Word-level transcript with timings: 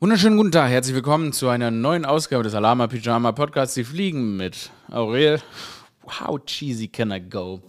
Wunderschönen 0.00 0.36
guten 0.36 0.52
Tag, 0.52 0.70
herzlich 0.70 0.94
willkommen 0.94 1.32
zu 1.32 1.48
einer 1.48 1.72
neuen 1.72 2.04
Ausgabe 2.04 2.44
des 2.44 2.54
Alama 2.54 2.86
Pyjama 2.86 3.32
Podcasts. 3.32 3.74
Sie 3.74 3.82
fliegen 3.82 4.36
mit 4.36 4.70
Aurel. 4.92 5.40
How 6.20 6.38
cheesy 6.46 6.86
can 6.86 7.10
I 7.10 7.18
go? 7.18 7.60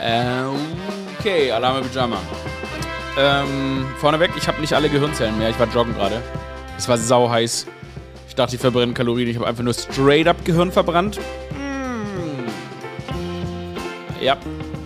Äh, 0.00 0.44
okay, 1.18 1.50
Alama 1.50 1.80
Pyjama. 1.80 2.18
Ähm, 3.18 3.84
vorneweg, 3.98 4.30
ich 4.36 4.46
habe 4.46 4.60
nicht 4.60 4.72
alle 4.72 4.88
Gehirnzellen 4.88 5.36
mehr. 5.36 5.50
Ich 5.50 5.58
war 5.58 5.66
joggen 5.66 5.94
gerade. 5.94 6.22
Es 6.78 6.88
war 6.88 6.96
sau 6.96 7.28
heiß. 7.28 7.66
Ich 8.28 8.36
dachte, 8.36 8.54
ich 8.54 8.60
verbrenne 8.60 8.94
Kalorien. 8.94 9.28
Ich 9.28 9.34
habe 9.34 9.48
einfach 9.48 9.64
nur 9.64 9.74
straight 9.74 10.28
up 10.28 10.44
Gehirn 10.44 10.70
verbrannt. 10.70 11.18
Mm. 11.50 12.44
Ja, 14.22 14.36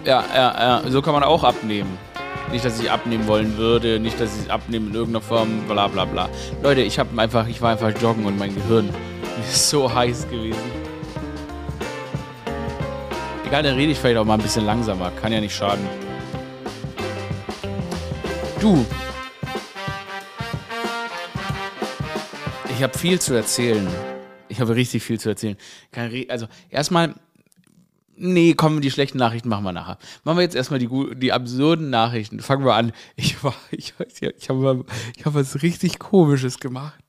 ja, 0.07 0.25
ja, 0.35 0.55
ja. 0.59 0.91
So 0.91 1.03
kann 1.03 1.13
man 1.13 1.23
auch 1.23 1.45
abnehmen. 1.45 1.99
Nicht, 2.53 2.65
dass 2.65 2.81
ich 2.81 2.91
abnehmen 2.91 3.27
wollen 3.27 3.57
würde, 3.57 3.99
nicht, 3.99 4.21
dass 4.21 4.31
ich 4.41 4.51
abnehme 4.51 4.89
in 4.89 4.95
irgendeiner 4.95 5.23
Form, 5.23 5.65
bla 5.69 5.89
bla 5.89 6.05
bla. 6.05 6.29
Leute, 6.63 6.83
ich 6.83 6.99
habe 6.99 7.21
einfach, 7.21 7.47
ich 7.49 7.61
war 7.61 7.73
einfach 7.73 7.93
joggen 8.01 8.25
und 8.25 8.39
mein 8.39 8.55
Gehirn 8.55 8.89
ist 9.49 9.69
so 9.69 9.93
heiß 9.93 10.29
gewesen. 10.29 10.87
Egal, 13.47 13.63
dann 13.63 13.75
rede 13.77 13.93
ich 13.93 13.99
vielleicht 13.99 14.19
auch 14.19 14.25
mal 14.25 14.35
ein 14.35 14.43
bisschen 14.43 14.65
langsamer. 14.65 15.13
Kann 15.21 15.33
ja 15.33 15.41
nicht 15.41 15.55
schaden. 15.55 15.87
Du. 18.61 18.85
Ich 22.75 22.83
habe 22.83 22.99
viel 22.99 23.21
zu 23.21 23.35
erzählen. 23.35 23.87
Ich 24.49 24.61
habe 24.61 24.75
richtig 24.75 25.03
viel 25.03 25.21
zu 25.21 25.29
erzählen. 25.29 25.57
Also, 26.29 26.47
erstmal, 26.71 27.15
Nee, 28.19 28.55
komm, 28.55 28.81
die 28.81 28.91
schlechten 28.91 29.19
Nachrichten 29.19 29.49
machen 29.49 29.65
wir 29.65 29.73
nachher. 29.73 29.99
Machen 30.25 30.39
wir 30.39 30.43
jetzt 30.43 30.57
erstmal 30.57 30.79
die, 30.79 30.89
die 31.17 31.33
absurden 31.33 31.91
Nachrichten. 31.91 32.41
Fangen 32.41 32.65
wir 32.65 32.75
an. 32.75 32.93
Ich, 33.17 33.43
war, 33.45 33.55
ich, 33.71 33.95
ich 34.39 34.49
habe 34.49 34.85
hab 35.25 35.35
was 35.35 35.63
richtig 35.63 35.99
Komisches 35.99 36.59
gemacht. 36.59 37.03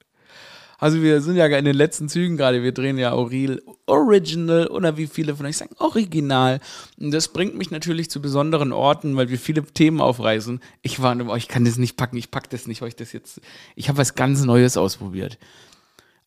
Also 0.79 1.01
wir 1.01 1.21
sind 1.21 1.37
ja 1.37 1.47
in 1.47 1.65
den 1.65 1.75
letzten 1.75 2.07
Zügen 2.07 2.37
gerade, 2.37 2.61
wir 2.61 2.71
drehen 2.71 2.99
ja 2.99 3.11
Auril 3.11 3.63
Original 3.87 4.67
oder 4.67 4.95
wie 4.95 5.07
viele 5.07 5.35
von 5.35 5.47
euch 5.47 5.57
sagen 5.57 5.75
Original. 5.79 6.59
Und 6.99 7.11
das 7.11 7.29
bringt 7.29 7.57
mich 7.57 7.71
natürlich 7.71 8.11
zu 8.11 8.21
besonderen 8.21 8.71
Orten, 8.71 9.15
weil 9.15 9.29
wir 9.29 9.39
viele 9.39 9.63
Themen 9.63 10.01
aufreißen. 10.01 10.59
Ich 10.83 11.01
war, 11.01 11.17
oh, 11.27 11.35
ich 11.35 11.47
kann 11.47 11.65
das 11.65 11.77
nicht 11.77 11.97
packen, 11.97 12.17
ich 12.17 12.29
pack 12.29 12.49
das 12.51 12.67
nicht, 12.67 12.83
weil 12.83 12.91
das 12.91 13.11
jetzt, 13.11 13.41
ich 13.75 13.89
habe 13.89 13.97
was 13.97 14.13
ganz 14.13 14.43
Neues 14.43 14.77
ausprobiert. 14.77 15.39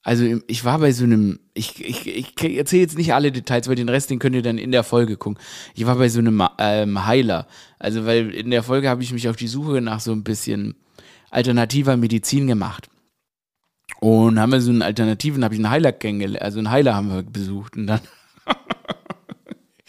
Also 0.03 0.25
ich 0.47 0.65
war 0.65 0.79
bei 0.79 0.93
so 0.93 1.05
einem, 1.05 1.41
ich, 1.53 1.85
ich, 1.85 2.07
ich 2.07 2.57
erzähle 2.57 2.83
jetzt 2.83 2.97
nicht 2.97 3.13
alle 3.13 3.33
Details, 3.33 3.69
weil 3.69 3.75
den 3.75 3.91
Rest, 3.91 4.09
den 4.09 4.19
könnt 4.19 4.35
ihr 4.35 4.43
dann 4.43 4.57
in 4.57 4.73
der 4.73 4.83
Folge 4.83 5.17
gucken. 5.17 5.43
Ich 5.75 5.87
war 5.87 5.97
bei 5.97 6.09
so 6.09 6.21
einem 6.21 6.43
ähm, 6.59 7.07
Heiler. 7.07 7.47
Also 7.79 8.07
weil 8.07 8.31
in 8.31 8.51
der 8.51 8.63
Folge 8.63 8.89
habe 8.89 9.03
ich 9.03 9.13
mich 9.13 9.29
auf 9.29 9.37
die 9.37 9.49
Suche 9.49 9.81
nach 9.83 10.01
so 10.01 10.13
ein 10.13 10.25
bisschen 10.25 10.75
alternativer 11.31 11.97
Medizin 11.99 12.47
gemacht. 12.47 12.89
Und 14.01 14.41
haben 14.41 14.53
wir 14.53 14.63
so 14.63 14.71
einen 14.71 14.83
Alternativen, 14.83 15.45
habe 15.45 15.55
ich 15.55 15.61
einen 15.61 15.71
Heiler 15.71 15.93
kennengelernt, 15.93 16.43
also 16.43 16.59
einen 16.59 16.71
Heiler 16.71 16.95
haben 16.95 17.13
wir 17.13 17.23
besucht 17.23 17.77
und 17.77 17.87
dann 17.87 18.01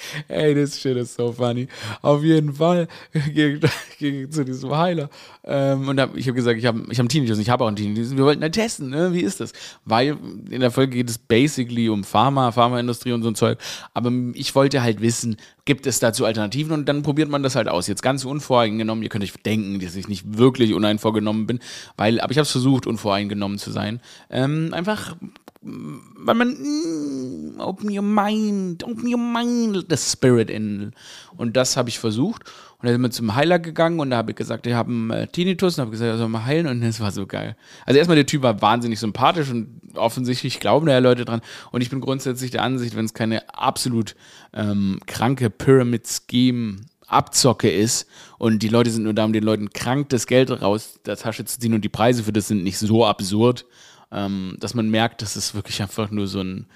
Ey, 0.28 0.54
this 0.54 0.80
shit 0.80 0.98
is 0.98 1.14
so 1.14 1.32
funny. 1.32 1.68
Auf 2.02 2.24
jeden 2.24 2.54
Fall 2.54 2.88
ging 3.34 3.60
ich 4.00 4.30
zu 4.32 4.46
diesem 4.46 4.76
Heiler. 4.76 5.10
Ähm, 5.44 5.88
und 5.88 6.00
hab, 6.00 6.16
ich 6.16 6.28
habe 6.28 6.36
gesagt, 6.36 6.60
ich 6.60 6.66
habe 6.66 6.82
ich 6.90 6.98
hab 6.98 7.04
einen 7.04 7.10
Tinnitus, 7.10 7.40
ich 7.40 7.50
habe 7.50 7.64
auch 7.64 7.68
einen 7.68 7.76
Tinnitus. 7.76 8.16
Wir 8.16 8.24
wollten 8.24 8.42
halt 8.42 8.54
testen, 8.54 8.90
ne? 8.90 9.14
wie 9.14 9.22
ist 9.22 9.40
das? 9.40 9.54
Weil 9.86 10.18
in 10.50 10.62
der 10.62 10.72
Folge 10.72 10.98
geht 10.98 11.10
es 11.10 11.18
basically 11.18 11.90
um 11.90 12.04
Pharma, 12.04 12.52
Pharmaindustrie 12.52 13.12
und 13.12 13.24
so 13.24 13.30
ein 13.30 13.36
Zeug. 13.36 13.58
Aber 13.94 14.12
ich 14.34 14.54
wollte 14.56 14.82
halt 14.82 15.02
wissen, 15.02 15.38
gibt 15.66 15.88
es 15.88 16.00
dazu 16.00 16.26
Alternativen? 16.26 16.74
Und 16.74 16.88
dann 16.88 17.04
probiert 17.04 17.30
man 17.30 17.44
das 17.44 17.56
halt 17.56 17.68
aus. 17.68 17.88
Jetzt 17.88 18.04
ganz 18.04 18.26
unvoreingenommen. 18.26 19.04
Ihr 19.04 19.10
könnt 19.10 19.24
euch 19.24 19.34
denken, 19.34 19.80
dass 19.80 19.96
ich 19.96 20.08
nicht 20.08 20.38
wirklich 20.38 20.74
uneinvorgenommen 20.74 21.48
bin, 21.48 21.60
weil, 21.98 22.20
aber 22.20 22.32
ich 22.32 22.38
habe 22.38 22.44
es 22.44 22.52
versucht, 22.52 22.88
unvoreingenommen 22.88 23.58
zu 23.58 23.72
sein. 23.72 24.02
Ähm, 24.30 24.70
einfach 24.74 25.16
weil 25.64 26.36
man 26.36 26.50
mm, 26.50 27.60
open 27.60 27.96
your 27.96 28.02
mind, 28.02 28.84
open 28.84 29.08
your 29.08 29.20
mind, 29.20 29.86
the 29.90 29.98
spirit 29.98 30.50
in. 30.50 30.94
Und 31.38 31.56
das 31.56 31.78
habe 31.78 31.90
ich 31.90 32.00
versucht. 32.00 32.44
Und 32.80 32.88
dann 32.88 32.94
sind 32.94 33.02
wir 33.02 33.12
zum 33.12 33.36
Heiler 33.36 33.60
gegangen 33.60 34.00
und 34.00 34.10
da 34.10 34.18
habe 34.18 34.32
ich 34.32 34.38
gesagt, 34.38 34.66
ich 34.66 34.74
habe 34.74 34.90
einen 34.90 35.12
äh, 35.12 35.28
Tinnitus 35.28 35.78
und 35.78 35.82
habe 35.82 35.92
gesagt, 35.92 36.10
er 36.10 36.18
soll 36.18 36.30
mal 36.30 36.46
heilen 36.46 36.66
und 36.66 36.82
das 36.82 37.00
war 37.00 37.12
so 37.12 37.28
geil. 37.28 37.56
Also 37.86 38.00
erstmal 38.00 38.16
der 38.16 38.26
Typ 38.26 38.42
war 38.42 38.60
wahnsinnig 38.62 39.00
sympathisch 39.00 39.52
und 39.52 39.82
offensichtlich 39.94 40.60
glauben 40.60 40.88
da 40.88 40.94
ja 40.94 41.00
Leute 41.00 41.26
dran. 41.26 41.42
Und 41.72 41.82
ich 41.82 41.92
bin 41.92 42.02
grundsätzlich 42.02 42.50
der 42.50 42.64
Ansicht, 42.64 42.96
wenn 42.96 43.06
es 43.06 43.14
keine 43.14 43.48
absolut 43.54 44.16
ähm, 44.54 45.00
kranke 45.06 45.52
Pyramid-Scheme 45.52 46.78
Abzocke 47.12 47.70
ist 47.70 48.08
und 48.38 48.64
die 48.64 48.70
Leute 48.70 48.90
sind 48.90 49.04
nur 49.04 49.14
da, 49.14 49.26
um 49.26 49.34
den 49.34 49.44
Leuten 49.44 49.70
krank 49.72 50.10
das 50.10 50.28
Geld 50.28 50.50
raus 50.62 51.00
der 51.06 51.18
Tasche 51.18 51.46
zu 51.46 51.60
ziehen 51.60 51.74
und 51.74 51.82
die 51.82 51.90
Preise 51.90 52.24
für 52.24 52.32
das 52.32 52.48
sind 52.48 52.64
nicht 52.64 52.78
so 52.78 53.06
absurd, 53.06 53.66
ähm, 54.12 54.56
dass 54.60 54.74
man 54.74 54.90
merkt, 54.90 55.22
das 55.22 55.36
ist 55.36 55.56
wirklich 55.56 55.82
einfach 55.82 56.12
nur 56.12 56.28
so 56.28 56.42
ein 56.42 56.68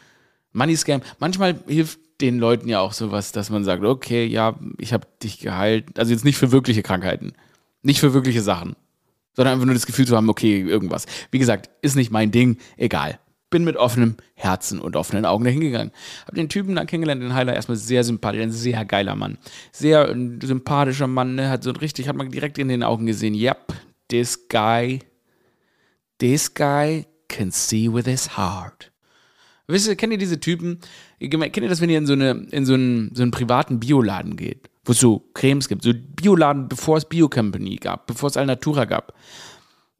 Money 0.53 0.75
Scam. 0.75 1.01
Manchmal 1.19 1.59
hilft 1.67 1.99
den 2.21 2.39
Leuten 2.39 2.69
ja 2.69 2.79
auch 2.79 2.93
sowas, 2.93 3.31
dass 3.31 3.49
man 3.49 3.63
sagt, 3.63 3.83
okay, 3.83 4.25
ja, 4.25 4.57
ich 4.77 4.93
habe 4.93 5.07
dich 5.21 5.39
geheilt. 5.39 5.99
Also 5.99 6.13
jetzt 6.13 6.23
nicht 6.23 6.37
für 6.37 6.51
wirkliche 6.51 6.81
Krankheiten, 6.81 7.33
nicht 7.81 7.99
für 7.99 8.13
wirkliche 8.13 8.41
Sachen, 8.41 8.75
sondern 9.33 9.55
einfach 9.55 9.65
nur 9.65 9.75
das 9.75 9.85
Gefühl 9.85 10.07
zu 10.07 10.15
haben, 10.15 10.29
okay, 10.29 10.61
irgendwas. 10.61 11.05
Wie 11.31 11.39
gesagt, 11.39 11.69
ist 11.81 11.95
nicht 11.95 12.11
mein 12.11 12.31
Ding, 12.31 12.57
egal. 12.77 13.19
Bin 13.49 13.63
mit 13.63 13.75
offenem 13.75 14.15
Herzen 14.33 14.79
und 14.79 14.95
offenen 14.95 15.25
Augen 15.25 15.43
dahin 15.43 15.59
gegangen. 15.59 15.91
Hab 16.25 16.35
den 16.35 16.49
Typen 16.49 16.75
da 16.75 16.85
kennengelernt, 16.85 17.21
den 17.21 17.33
Heiler, 17.33 17.53
erstmal 17.53 17.77
sehr 17.77 18.03
sympathisch, 18.03 18.41
ein 18.41 18.51
sehr 18.51 18.83
geiler 18.85 19.15
Mann. 19.15 19.37
Sehr 19.71 20.09
ein 20.09 20.39
sympathischer 20.41 21.07
Mann, 21.07 21.35
ne? 21.35 21.49
hat 21.49 21.63
so 21.63 21.71
richtig, 21.71 22.07
hat 22.07 22.15
man 22.15 22.31
direkt 22.31 22.57
in 22.57 22.69
den 22.69 22.83
Augen 22.83 23.05
gesehen, 23.05 23.35
yep, 23.35 23.73
this 24.09 24.47
guy, 24.47 24.99
this 26.17 26.53
guy 26.53 27.05
can 27.27 27.51
see 27.51 27.91
with 27.91 28.05
his 28.05 28.37
heart. 28.37 28.91
Wisst 29.67 29.87
ihr, 29.87 29.95
kennt 29.95 30.13
ihr 30.13 30.19
diese 30.19 30.39
Typen? 30.39 30.79
Kennt 31.19 31.57
ihr 31.57 31.69
das, 31.69 31.81
wenn 31.81 31.89
ihr 31.89 31.97
in 31.97 32.05
so, 32.05 32.13
eine, 32.13 32.31
in 32.51 32.65
so, 32.65 32.75
einen, 32.75 33.13
so 33.15 33.23
einen 33.23 33.31
privaten 33.31 33.79
Bioladen 33.79 34.35
geht, 34.35 34.69
wo 34.83 34.91
es 34.91 34.99
so 34.99 35.27
Cremes 35.33 35.67
gibt? 35.67 35.83
So 35.83 35.91
Bioladen, 35.93 36.67
bevor 36.67 36.97
es 36.97 37.05
Bio-Company 37.05 37.77
gab, 37.77 38.05
bevor 38.05 38.29
es 38.29 38.37
Alnatura 38.37 38.85
gab. 38.85 39.13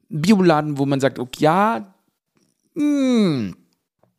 Bioladen, 0.08 0.78
wo 0.78 0.86
man 0.86 1.00
sagt, 1.00 1.18
okay, 1.18 1.42
ja, 1.42 1.94
mh, 2.74 2.82
hm, 2.82 3.56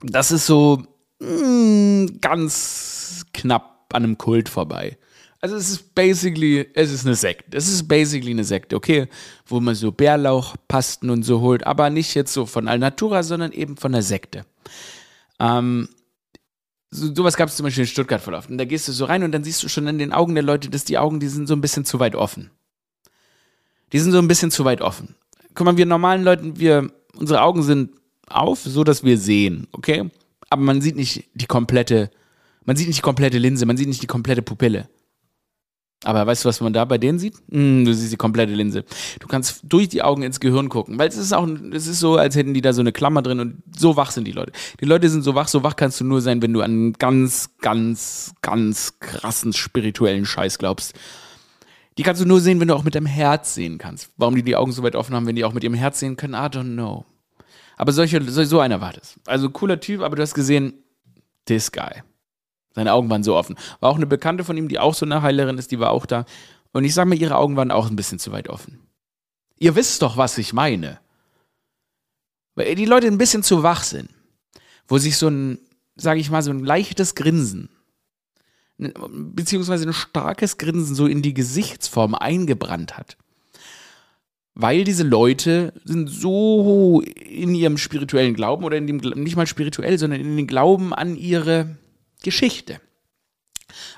das 0.02 0.32
ist 0.32 0.46
so 0.46 0.84
mh, 1.20 1.28
hm, 1.30 2.18
ganz 2.20 3.26
knapp 3.34 3.86
an 3.94 4.04
einem 4.04 4.18
Kult 4.18 4.50
vorbei. 4.50 4.98
Also 5.40 5.56
es 5.56 5.70
ist 5.70 5.94
basically, 5.94 6.68
es 6.74 6.92
ist 6.92 7.06
eine 7.06 7.16
Sekte. 7.16 7.56
Es 7.58 7.68
ist 7.68 7.88
basically 7.88 8.32
eine 8.32 8.44
Sekte, 8.44 8.76
okay? 8.76 9.08
Wo 9.46 9.60
man 9.60 9.76
so 9.76 9.92
Bärlauchpasten 9.92 11.10
und 11.10 11.24
so 11.24 11.42
holt, 11.42 11.66
aber 11.66 11.90
nicht 11.90 12.16
jetzt 12.16 12.34
so 12.34 12.46
von 12.46 12.68
Alnatura, 12.68 13.22
sondern 13.22 13.52
eben 13.52 13.78
von 13.78 13.92
der 13.92 14.02
Sekte. 14.02 14.46
Ähm, 15.40 15.90
so, 16.90 17.14
sowas 17.14 17.38
gab 17.38 17.50
es 17.50 17.56
zum 17.56 17.66
Beispiel 17.66 17.84
in 17.84 17.90
Stuttgart 17.90 18.28
oft. 18.28 18.50
Und 18.50 18.58
da 18.58 18.66
gehst 18.66 18.88
du 18.88 18.92
so 18.92 19.06
rein 19.06 19.24
und 19.24 19.32
dann 19.32 19.44
siehst 19.44 19.62
du 19.62 19.70
schon 19.70 19.88
in 19.88 20.00
den 20.00 20.14
Augen 20.14 20.34
der 20.34 20.44
Leute, 20.44 20.70
dass 20.70 20.86
die 20.86 20.98
Augen, 20.98 21.20
die 21.20 21.28
sind 21.28 21.48
so 21.48 21.56
ein 21.56 21.62
bisschen 21.62 21.86
zu 21.86 22.00
weit 22.00 22.16
offen. 22.16 22.50
Die 23.94 24.00
sind 24.00 24.12
so 24.12 24.20
ein 24.20 24.28
bisschen 24.28 24.52
zu 24.52 24.66
weit 24.66 24.82
offen. 24.82 25.16
Guck 25.54 25.66
mal, 25.66 25.78
wir 25.78 25.86
normalen 25.86 26.24
Leuten, 26.24 26.60
wir, 26.60 26.92
unsere 27.16 27.42
Augen 27.42 27.64
sind 27.64 27.92
auf, 28.28 28.62
so 28.62 28.84
dass 28.84 29.04
wir 29.04 29.18
sehen, 29.18 29.68
okay? 29.72 30.10
Aber 30.50 30.62
man 30.62 30.82
sieht 30.82 30.96
nicht 30.96 31.26
die 31.34 31.46
komplette, 31.46 32.10
man 32.66 32.76
sieht 32.76 32.88
nicht 32.88 33.00
die 33.00 33.04
komplette 33.04 33.38
Linse, 33.38 33.66
man 33.66 33.78
sieht 33.78 33.88
nicht 33.88 34.02
die 34.02 34.08
komplette 34.08 34.42
Pupille. 34.42 34.90
Aber 36.04 36.28
weißt 36.28 36.46
du, 36.46 36.50
was 36.50 36.62
man 36.62 36.74
da 36.74 36.86
bei 36.86 37.00
denen 37.00 37.18
sieht? 37.18 37.36
Mm, 37.48 37.84
du 37.84 37.94
siehst 37.94 38.12
die 38.14 38.18
komplette 38.18 38.54
Linse. 38.54 38.86
Du 39.20 39.28
kannst 39.28 39.62
durch 39.64 39.90
die 39.90 40.04
Augen 40.04 40.22
ins 40.22 40.40
Gehirn 40.40 40.70
gucken, 40.70 41.00
weil 41.00 41.08
es 41.08 41.18
ist 41.18 41.34
auch, 41.34 41.48
es 41.48 41.88
ist 41.88 42.00
so, 42.00 42.18
als 42.18 42.36
hätten 42.36 42.54
die 42.54 42.62
da 42.62 42.72
so 42.74 42.82
eine 42.82 42.92
Klammer 42.92 43.24
drin 43.24 43.40
und 43.40 43.64
so 43.76 43.96
wach 43.98 44.12
sind 44.12 44.28
die 44.28 44.32
Leute. 44.32 44.52
Die 44.80 44.86
Leute 44.86 45.10
sind 45.10 45.24
so 45.24 45.34
wach, 45.34 45.48
so 45.48 45.64
wach 45.64 45.76
kannst 45.76 46.00
du 46.00 46.06
nur 46.06 46.22
sein, 46.22 46.42
wenn 46.42 46.54
du 46.54 46.62
an 46.62 46.72
einen 46.72 46.94
ganz, 46.94 47.50
ganz, 47.62 48.36
ganz 48.42 49.00
krassen 49.00 49.54
spirituellen 49.54 50.26
Scheiß 50.26 50.60
glaubst. 50.60 50.94
Die 51.98 52.04
kannst 52.04 52.22
du 52.22 52.28
nur 52.28 52.42
sehen, 52.42 52.60
wenn 52.60 52.68
du 52.68 52.76
auch 52.76 52.84
mit 52.84 52.94
deinem 52.94 53.08
Herz 53.08 53.56
sehen 53.56 53.80
kannst. 53.80 54.12
Warum 54.18 54.36
die 54.36 54.44
die 54.44 54.56
Augen 54.56 54.72
so 54.72 54.84
weit 54.84 54.96
offen 54.96 55.16
haben, 55.16 55.26
wenn 55.26 55.36
die 55.36 55.46
auch 55.46 55.54
mit 55.54 55.64
ihrem 55.64 55.74
Herz 55.74 56.00
sehen 56.00 56.16
können, 56.16 56.36
I 56.36 56.48
don't 56.48 56.74
know. 56.74 57.06
Aber 57.76 57.92
solche, 57.92 58.22
so 58.24 58.60
einer 58.60 58.82
war 58.82 58.94
das. 58.94 59.20
Also 59.26 59.50
cooler 59.50 59.80
Typ, 59.80 60.02
aber 60.02 60.16
du 60.16 60.22
hast 60.22 60.36
gesehen, 60.36 60.74
this 61.48 61.72
guy. 61.72 62.04
Seine 62.78 62.94
Augen 62.94 63.10
waren 63.10 63.24
so 63.24 63.36
offen. 63.36 63.56
War 63.80 63.90
auch 63.90 63.96
eine 63.96 64.06
Bekannte 64.06 64.44
von 64.44 64.56
ihm, 64.56 64.68
die 64.68 64.78
auch 64.78 64.94
so 64.94 65.04
eine 65.04 65.24
Heilerin 65.24 65.58
ist, 65.58 65.72
die 65.72 65.80
war 65.80 65.90
auch 65.90 66.06
da. 66.06 66.26
Und 66.74 66.84
ich 66.84 66.94
sage 66.94 67.10
mir, 67.10 67.16
ihre 67.16 67.36
Augen 67.36 67.56
waren 67.56 67.72
auch 67.72 67.90
ein 67.90 67.96
bisschen 67.96 68.20
zu 68.20 68.32
weit 68.32 68.50
offen. 68.50 68.80
Ihr 69.58 69.76
wisst 69.76 70.04
doch, 70.04 70.16
was 70.16 70.38
ich 70.38 70.54
meine. 70.54 71.00
Weil 72.54 72.76
die 72.76 72.86
Leute 72.86 73.08
ein 73.08 73.18
bisschen 73.18 73.42
zu 73.42 73.64
wach 73.64 73.82
sind. 73.82 74.12
Wo 74.88 75.00
sich 75.00 75.18
so 75.18 75.28
ein, 75.28 75.58
sage 75.96 76.20
ich 76.20 76.30
mal, 76.30 76.44
so 76.44 76.52
ein 76.52 76.64
leichtes 76.64 77.16
Grinsen, 77.16 77.70
beziehungsweise 78.78 79.88
ein 79.88 79.94
starkes 79.94 80.60
Grinsen 80.60 80.94
so 80.94 81.08
in 81.08 81.24
die 81.24 81.34
Gesichtsform 81.34 82.14
eingebrannt 82.14 82.96
hat. 82.96 83.18
Weil 84.54 84.84
diese 84.84 85.04
Leute 85.04 85.74
sind 85.84 86.10
so 86.10 87.02
in 87.02 87.56
ihrem 87.56 87.80
spirituellen 87.80 88.36
Glauben 88.36 88.64
oder 88.66 88.78
in 88.78 88.86
dem, 88.86 88.98
nicht 88.98 89.36
mal 89.36 89.48
spirituell, 89.48 89.98
sondern 89.98 90.22
in 90.22 90.38
den 90.38 90.46
Glauben 90.46 90.94
an 90.94 91.16
ihre 91.16 91.76
Geschichte, 92.24 92.80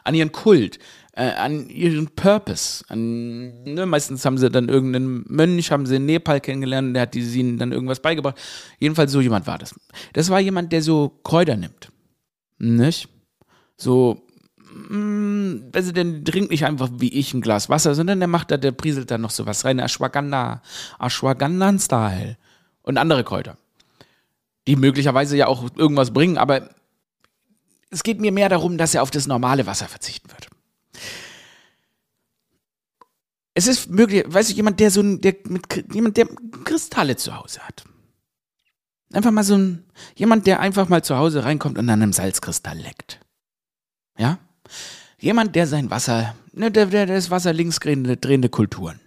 an 0.04 0.16
ihren 0.16 0.32
Kult, 0.32 0.80
äh, 1.14 1.32
an 1.32 1.70
ihren 1.70 2.08
Purpose. 2.08 2.84
An, 2.88 3.64
ne, 3.64 3.86
meistens 3.86 4.26
haben 4.26 4.38
sie 4.38 4.50
dann 4.50 4.70
irgendeinen 4.70 5.26
Mönch, 5.28 5.72
haben 5.72 5.86
sie 5.86 5.98
in 5.98 6.06
Nepal 6.06 6.40
kennengelernt, 6.40 6.96
der 6.96 7.04
hat 7.04 7.16
ihnen 7.16 7.58
dann 7.58 7.72
irgendwas 7.72 8.02
beigebracht. 8.02 8.38
Jedenfalls 8.80 9.12
so 9.12 9.22
jemand 9.22 9.48
war 9.48 9.58
das. 9.58 9.76
Das 10.14 10.30
war 10.30 10.40
jemand, 10.40 10.72
der 10.72 10.82
so 10.82 11.20
Kräuter 11.24 11.58
nimmt. 11.58 11.92
Nicht? 12.58 13.10
So, 13.78 14.22
mh, 14.90 15.70
also 15.74 15.92
der 15.92 16.24
trinkt 16.24 16.52
nicht 16.52 16.66
einfach 16.66 16.90
wie 16.98 17.14
ich 17.14 17.34
ein 17.34 17.42
Glas 17.42 17.70
Wasser, 17.70 17.96
sondern 17.96 18.20
der 18.20 18.28
macht 18.28 18.52
da, 18.52 18.58
der 18.58 18.72
prieselt 18.72 19.12
da 19.12 19.18
noch 19.18 19.32
so 19.32 19.46
was 19.46 19.66
rein. 19.66 19.80
Ashwagandha, 19.80 20.62
Ashwagandha-Style. 21.00 22.38
Und 22.82 22.98
andere 22.98 23.24
Kräuter. 23.24 23.58
Die 24.68 24.76
möglicherweise 24.76 25.38
ja 25.38 25.48
auch 25.48 25.66
irgendwas 25.76 26.12
bringen, 26.12 26.38
aber 26.38 26.70
es 27.90 28.04
geht 28.04 28.20
mir 28.20 28.32
mehr 28.32 28.50
darum, 28.50 28.78
dass 28.78 28.94
er 28.94 29.04
auf 29.04 29.12
das 29.12 29.28
normale 29.28 29.66
Wasser 29.66 29.88
verzichten 29.88 30.30
wird. 30.30 30.50
Es 33.54 33.68
ist 33.68 33.90
möglich, 33.90 34.24
weiß 34.28 34.50
ich, 34.50 34.56
jemand, 34.56 34.80
der 34.80 34.92
so 34.92 35.02
ein, 35.02 35.22
der 35.22 35.36
mit, 35.46 35.94
jemand, 35.94 36.18
der 36.18 36.28
Kristalle 36.64 37.18
zu 37.18 37.36
Hause 37.36 37.62
hat. 37.62 37.84
Einfach 39.12 39.32
mal 39.32 39.44
so 39.44 39.58
ein, 39.58 39.86
jemand, 40.16 40.46
der 40.46 40.60
einfach 40.60 40.88
mal 40.88 41.04
zu 41.04 41.18
Hause 41.18 41.44
reinkommt 41.44 41.78
und 41.78 41.90
an 41.90 42.02
einem 42.02 42.14
Salzkristall 42.14 42.78
leckt. 42.78 43.20
Ja? 44.18 44.38
Jemand, 45.18 45.56
der 45.56 45.68
sein 45.68 45.90
Wasser, 45.90 46.36
ne, 46.54 46.72
der, 46.72 46.86
der 46.86 47.08
das 47.08 47.32
Wasser 47.32 47.52
links 47.52 47.80
drehende, 47.80 48.18
drehende 48.18 48.50
Kulturen. 48.50 49.00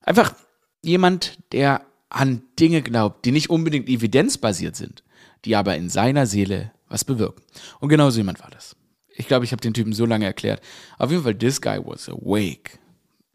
Einfach 0.00 0.34
jemand, 0.82 1.38
der 1.52 1.82
an 2.08 2.42
Dinge 2.58 2.82
glaubt, 2.82 3.26
die 3.26 3.30
nicht 3.30 3.50
unbedingt 3.50 3.88
evidenzbasiert 3.88 4.74
sind, 4.74 5.04
die 5.44 5.54
aber 5.54 5.76
in 5.76 5.90
seiner 5.90 6.26
Seele 6.26 6.72
was 6.88 7.04
bewirken. 7.04 7.42
Und 7.80 7.88
genau 7.88 8.10
so 8.10 8.18
jemand 8.18 8.40
war 8.40 8.50
das. 8.50 8.76
Ich 9.08 9.26
glaube, 9.26 9.44
ich 9.44 9.52
habe 9.52 9.60
den 9.60 9.74
Typen 9.74 9.92
so 9.92 10.06
lange 10.06 10.26
erklärt. 10.26 10.60
Auf 10.98 11.10
jeden 11.10 11.22
Fall, 11.22 11.36
this 11.36 11.60
guy 11.60 11.80
was 11.84 12.08
awake. 12.08 12.78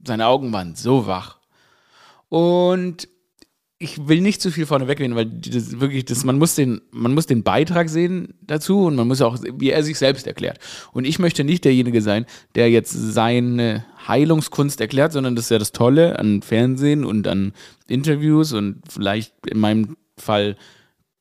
Seine 0.05 0.27
Augen 0.27 0.51
waren 0.53 0.75
so 0.75 1.07
wach. 1.07 1.39
Und 2.29 3.07
ich 3.83 4.07
will 4.07 4.21
nicht 4.21 4.41
zu 4.41 4.49
viel 4.49 4.65
vorne 4.65 4.87
wegnehmen, 4.87 5.17
weil 5.17 5.25
das 5.25 5.81
wirklich, 5.81 6.05
das, 6.05 6.23
man, 6.23 6.39
muss 6.39 6.55
den, 6.55 6.81
man 6.91 7.13
muss 7.13 7.25
den 7.25 7.43
Beitrag 7.43 7.89
sehen 7.89 8.33
dazu 8.41 8.85
und 8.85 8.95
man 8.95 9.09
muss 9.09 9.21
auch, 9.21 9.37
wie 9.57 9.71
er 9.71 9.83
sich 9.83 9.97
selbst 9.97 10.25
erklärt. 10.25 10.57
Und 10.93 11.03
ich 11.03 11.19
möchte 11.19 11.43
nicht 11.43 11.65
derjenige 11.65 12.01
sein, 12.01 12.25
der 12.55 12.69
jetzt 12.71 12.93
seine 12.93 13.85
Heilungskunst 14.07 14.79
erklärt, 14.79 15.11
sondern 15.11 15.35
das 15.35 15.45
ist 15.45 15.51
ja 15.51 15.59
das 15.59 15.73
Tolle 15.73 16.17
an 16.17 16.41
Fernsehen 16.41 17.03
und 17.03 17.27
an 17.27 17.51
Interviews 17.87 18.53
und 18.53 18.81
vielleicht 18.89 19.33
in 19.47 19.59
meinem 19.59 19.97
Fall 20.17 20.55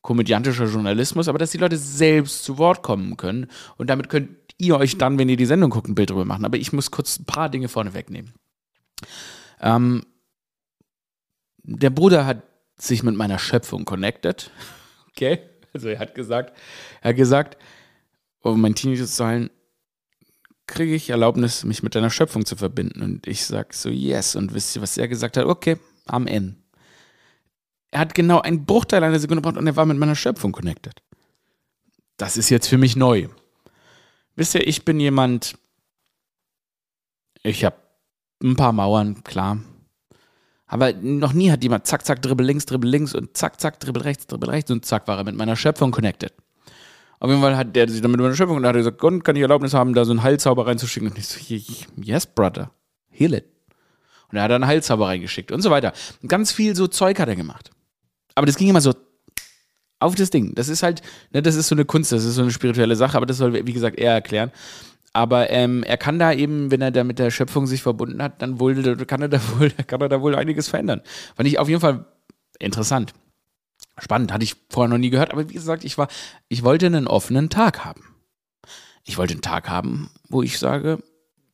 komödiantischer 0.02 0.66
Journalismus, 0.66 1.28
aber 1.28 1.38
dass 1.38 1.52
die 1.52 1.58
Leute 1.58 1.76
selbst 1.76 2.44
zu 2.44 2.58
Wort 2.58 2.82
kommen 2.82 3.16
können 3.16 3.46
und 3.76 3.88
damit 3.88 4.08
könnt 4.08 4.30
ihr 4.58 4.76
euch 4.76 4.98
dann, 4.98 5.18
wenn 5.18 5.28
ihr 5.28 5.36
die 5.36 5.46
Sendung 5.46 5.70
guckt, 5.70 5.88
ein 5.88 5.94
Bild 5.94 6.10
drüber 6.10 6.24
machen. 6.24 6.44
Aber 6.44 6.56
ich 6.56 6.72
muss 6.72 6.90
kurz 6.90 7.18
ein 7.18 7.24
paar 7.24 7.48
Dinge 7.48 7.68
vorne 7.68 7.94
wegnehmen. 7.94 8.34
Ähm, 9.60 10.04
der 11.62 11.90
Bruder 11.90 12.26
hat 12.26 12.42
sich 12.76 13.02
mit 13.02 13.16
meiner 13.16 13.38
Schöpfung 13.38 13.84
connected. 13.84 14.50
Okay? 15.14 15.40
Also 15.74 15.88
er 15.88 15.98
hat 15.98 16.14
gesagt, 16.14 16.56
er 17.02 17.10
hat 17.10 17.16
gesagt, 17.16 17.58
um 18.40 18.58
mein 18.62 18.74
Teenager 18.74 19.04
zu 19.04 19.12
sein, 19.12 19.50
kriege 20.66 20.94
ich 20.94 21.10
Erlaubnis, 21.10 21.64
mich 21.64 21.82
mit 21.82 21.94
deiner 21.94 22.08
Schöpfung 22.08 22.46
zu 22.46 22.56
verbinden. 22.56 23.02
Und 23.02 23.26
ich 23.26 23.44
sage 23.44 23.68
so, 23.72 23.90
yes. 23.90 24.36
Und 24.36 24.54
wisst 24.54 24.74
ihr, 24.74 24.80
was 24.80 24.96
er 24.96 25.08
gesagt 25.08 25.36
hat? 25.36 25.44
Okay, 25.44 25.76
am 26.06 26.26
Ende. 26.26 26.61
Er 27.92 28.00
hat 28.00 28.14
genau 28.14 28.40
einen 28.40 28.64
Bruchteil 28.64 29.04
einer 29.04 29.20
Sekunde 29.20 29.42
gebraucht 29.42 29.58
und 29.58 29.66
er 29.66 29.76
war 29.76 29.84
mit 29.84 29.98
meiner 29.98 30.16
Schöpfung 30.16 30.50
connected. 30.50 31.02
Das 32.16 32.38
ist 32.38 32.48
jetzt 32.48 32.66
für 32.66 32.78
mich 32.78 32.96
neu. 32.96 33.28
Wisst 34.34 34.54
ihr, 34.54 34.66
ich 34.66 34.86
bin 34.86 34.98
jemand, 34.98 35.56
ich 37.42 37.64
habe 37.64 37.76
ein 38.42 38.56
paar 38.56 38.72
Mauern, 38.72 39.22
klar. 39.24 39.58
Aber 40.66 40.94
noch 40.94 41.34
nie 41.34 41.50
hat 41.50 41.62
jemand 41.62 41.86
zack, 41.86 42.06
zack, 42.06 42.22
dribbel 42.22 42.46
links, 42.46 42.64
dribbel 42.64 42.88
links 42.88 43.14
und 43.14 43.36
zack, 43.36 43.60
zack, 43.60 43.78
dribbel 43.78 44.02
rechts, 44.02 44.26
dribbel 44.26 44.48
rechts 44.48 44.70
und 44.70 44.86
zack 44.86 45.06
war 45.06 45.18
er 45.18 45.24
mit 45.24 45.36
meiner 45.36 45.54
Schöpfung 45.54 45.90
connected. 45.90 46.32
Auf 47.20 47.28
jeden 47.28 47.42
Fall 47.42 47.58
hat 47.58 47.76
der 47.76 47.90
sich 47.90 48.00
dann 48.00 48.10
mit 48.10 48.20
meiner 48.20 48.34
Schöpfung 48.34 48.56
und 48.56 48.66
hat 48.66 48.74
gesagt, 48.74 48.98
Gott, 48.98 49.22
kann 49.22 49.36
ich 49.36 49.42
Erlaubnis 49.42 49.74
haben, 49.74 49.92
da 49.92 50.06
so 50.06 50.12
einen 50.12 50.22
Heilzauber 50.22 50.66
reinzuschicken? 50.66 51.10
Und 51.10 51.18
ich 51.18 51.28
so, 51.28 51.38
yes, 52.00 52.24
brother, 52.24 52.70
heal 53.10 53.34
it. 53.34 53.44
Und 54.30 54.38
er 54.38 54.44
hat 54.44 54.50
dann 54.50 54.62
einen 54.62 54.70
Heilzauber 54.70 55.08
reingeschickt 55.08 55.52
und 55.52 55.60
so 55.60 55.70
weiter. 55.70 55.92
Und 56.22 56.30
ganz 56.30 56.52
viel 56.52 56.74
so 56.74 56.86
Zeug 56.86 57.20
hat 57.20 57.28
er 57.28 57.36
gemacht. 57.36 57.70
Aber 58.34 58.46
das 58.46 58.56
ging 58.56 58.68
immer 58.68 58.80
so 58.80 58.94
auf 59.98 60.14
das 60.14 60.30
Ding. 60.30 60.54
Das 60.54 60.68
ist 60.68 60.82
halt, 60.82 61.02
ne, 61.32 61.42
das 61.42 61.54
ist 61.54 61.68
so 61.68 61.74
eine 61.74 61.84
Kunst, 61.84 62.12
das 62.12 62.24
ist 62.24 62.34
so 62.34 62.42
eine 62.42 62.50
spirituelle 62.50 62.96
Sache, 62.96 63.16
aber 63.16 63.26
das 63.26 63.36
soll, 63.36 63.66
wie 63.66 63.72
gesagt, 63.72 63.98
er 63.98 64.12
erklären. 64.12 64.50
Aber 65.12 65.50
ähm, 65.50 65.82
er 65.82 65.98
kann 65.98 66.18
da 66.18 66.32
eben, 66.32 66.70
wenn 66.70 66.80
er 66.80 66.90
da 66.90 67.04
mit 67.04 67.18
der 67.18 67.30
Schöpfung 67.30 67.66
sich 67.66 67.82
verbunden 67.82 68.22
hat, 68.22 68.40
dann 68.40 68.58
wohl, 68.58 68.74
kann 69.06 69.22
er 69.22 69.28
da 69.28 69.40
wohl, 69.58 69.70
kann 69.70 70.00
er 70.00 70.08
da 70.08 70.20
wohl 70.20 70.34
einiges 70.34 70.68
verändern. 70.68 71.02
Fand 71.36 71.48
ich 71.48 71.58
auf 71.58 71.68
jeden 71.68 71.80
Fall 71.80 72.06
interessant. 72.58 73.12
Spannend, 73.98 74.32
hatte 74.32 74.44
ich 74.44 74.56
vorher 74.70 74.88
noch 74.88 74.98
nie 74.98 75.10
gehört, 75.10 75.32
aber 75.32 75.48
wie 75.50 75.54
gesagt, 75.54 75.84
ich 75.84 75.98
war, 75.98 76.08
ich 76.48 76.62
wollte 76.62 76.86
einen 76.86 77.06
offenen 77.06 77.50
Tag 77.50 77.84
haben. 77.84 78.02
Ich 79.04 79.18
wollte 79.18 79.34
einen 79.34 79.42
Tag 79.42 79.68
haben, 79.68 80.10
wo 80.28 80.42
ich 80.42 80.58
sage, 80.58 81.02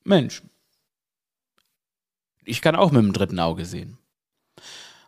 Mensch, 0.04 0.42
ich 2.44 2.62
kann 2.62 2.76
auch 2.76 2.92
mit 2.92 3.02
dem 3.02 3.12
dritten 3.12 3.40
Auge 3.40 3.64
sehen. 3.64 3.97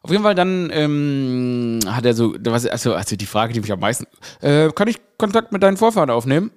Auf 0.03 0.11
jeden 0.11 0.23
Fall 0.23 0.35
dann 0.35 0.71
ähm, 0.73 1.81
hat 1.87 2.07
er 2.07 2.15
so, 2.15 2.35
also, 2.47 2.95
also 2.95 3.17
die 3.17 3.27
Frage, 3.27 3.53
die 3.53 3.61
mich 3.61 3.73
am 3.73 3.81
meisten, 3.81 4.07
äh, 4.41 4.71
kann 4.71 4.89
ich 4.89 4.99
Kontakt 5.19 5.53
mit 5.53 5.63
deinen 5.63 5.77
Vorfahren 5.77 6.11
aufnehmen? 6.11 6.51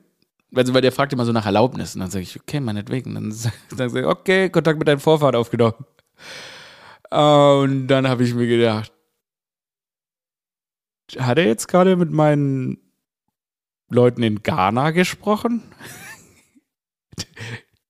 also 0.56 0.74
weil 0.74 0.82
der 0.82 0.92
fragt 0.92 1.14
immer 1.14 1.26
so 1.26 1.32
nach 1.32 1.46
Erlaubnis 1.46 1.96
und 1.96 2.02
dann 2.02 2.12
sage 2.12 2.24
ich, 2.24 2.40
okay, 2.40 2.60
meinetwegen. 2.60 3.16
Dann 3.16 3.32
sage 3.32 4.00
ich, 4.00 4.06
okay, 4.06 4.50
Kontakt 4.50 4.80
mit 4.80 4.88
deinem 4.88 5.00
Vorfahren 5.00 5.36
aufgenommen. 5.36 5.86
Und 7.10 7.88
dann 7.88 8.08
habe 8.08 8.24
ich 8.24 8.34
mir 8.34 8.48
gedacht, 8.48 8.92
hat 11.18 11.38
er 11.38 11.46
jetzt 11.46 11.68
gerade 11.68 11.96
mit 11.96 12.12
meinen 12.12 12.78
Leuten 13.90 14.24
in 14.24 14.42
Ghana 14.42 14.92
gesprochen? 14.92 15.62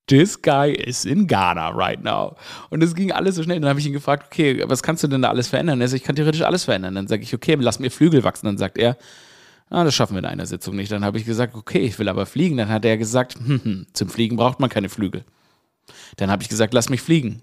This 0.08 0.42
guy 0.42 0.72
is 0.72 1.06
in 1.06 1.28
Ghana 1.28 1.70
right 1.70 2.04
now. 2.04 2.36
Und 2.70 2.84
es 2.84 2.94
ging 2.94 3.12
alles 3.12 3.36
so 3.36 3.44
schnell. 3.44 3.60
Dann 3.60 3.70
habe 3.70 3.80
ich 3.80 3.86
ihn 3.86 3.94
gefragt, 3.94 4.26
okay, 4.28 4.64
was 4.68 4.84
kannst 4.84 5.04
du 5.04 5.08
denn 5.08 5.22
da 5.22 5.30
alles 5.30 5.48
verändern? 5.48 5.80
Er 5.80 5.88
sagt, 5.88 6.02
ich 6.02 6.06
kann 6.06 6.16
theoretisch 6.16 6.42
alles 6.42 6.66
verändern. 6.66 6.96
Dann 6.96 7.08
sage 7.08 7.24
ich, 7.24 7.34
okay, 7.34 7.56
lass 7.60 7.80
mir 7.80 7.90
Flügel 7.90 8.24
wachsen. 8.24 8.48
Dann 8.48 8.58
sagt 8.58 8.78
er, 8.78 8.98
ah, 9.70 9.84
das 9.84 9.96
schaffen 9.96 10.16
wir 10.16 10.20
in 10.20 10.26
einer 10.26 10.46
Sitzung 10.46 10.76
nicht. 10.76 10.92
Dann 10.92 11.06
habe 11.06 11.18
ich 11.18 11.26
gesagt, 11.26 11.56
okay, 11.56 11.80
ich 11.80 11.98
will 12.00 12.10
aber 12.10 12.26
fliegen. 12.26 12.58
Dann 12.58 12.70
hat 12.70 12.84
er 12.84 12.98
gesagt, 12.98 13.36
hm, 13.36 13.64
hm, 13.64 13.88
zum 13.94 14.10
Fliegen 14.10 14.36
braucht 14.36 14.60
man 14.60 14.70
keine 14.70 14.90
Flügel. 14.90 15.24
Dann 16.18 16.30
habe 16.30 16.44
ich 16.44 16.50
gesagt, 16.50 16.74
lass 16.74 16.90
mich 16.90 17.02
fliegen. 17.02 17.42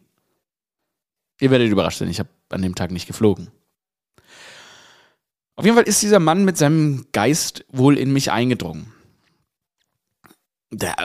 Ihr 1.41 1.51
werdet 1.51 1.71
überrascht 1.71 1.99
sein, 1.99 2.09
ich 2.09 2.19
habe 2.19 2.29
an 2.51 2.61
dem 2.61 2.75
Tag 2.75 2.91
nicht 2.91 3.07
geflogen. 3.07 3.49
Auf 5.57 5.65
jeden 5.65 5.77
Fall 5.77 5.89
ist 5.89 6.03
dieser 6.03 6.21
Mann 6.21 6.45
mit 6.45 6.57
seinem 6.57 7.07
Geist 7.13 7.65
wohl 7.69 7.99
in 7.99 8.13
mich 8.13 8.31
eingedrungen. 8.31 8.93
Der, 10.71 10.97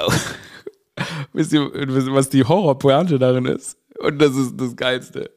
wisst 1.33 1.53
ihr, 1.53 1.71
was 2.13 2.29
die 2.29 2.43
Horrorpointe 2.43 3.19
darin 3.19 3.45
ist? 3.45 3.77
Und 3.99 4.19
das 4.19 4.35
ist 4.35 4.59
das 4.59 4.75
Geilste. 4.75 5.31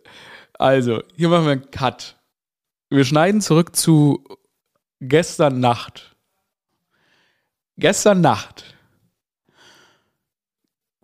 Also, 0.54 1.02
hier 1.14 1.28
machen 1.28 1.44
wir 1.44 1.52
einen 1.52 1.70
Cut. 1.70 2.16
Wir 2.90 3.04
schneiden 3.04 3.40
zurück 3.40 3.76
zu 3.76 4.24
gestern 5.00 5.60
Nacht. 5.60 6.16
Gestern 7.76 8.20
Nacht. 8.20 8.74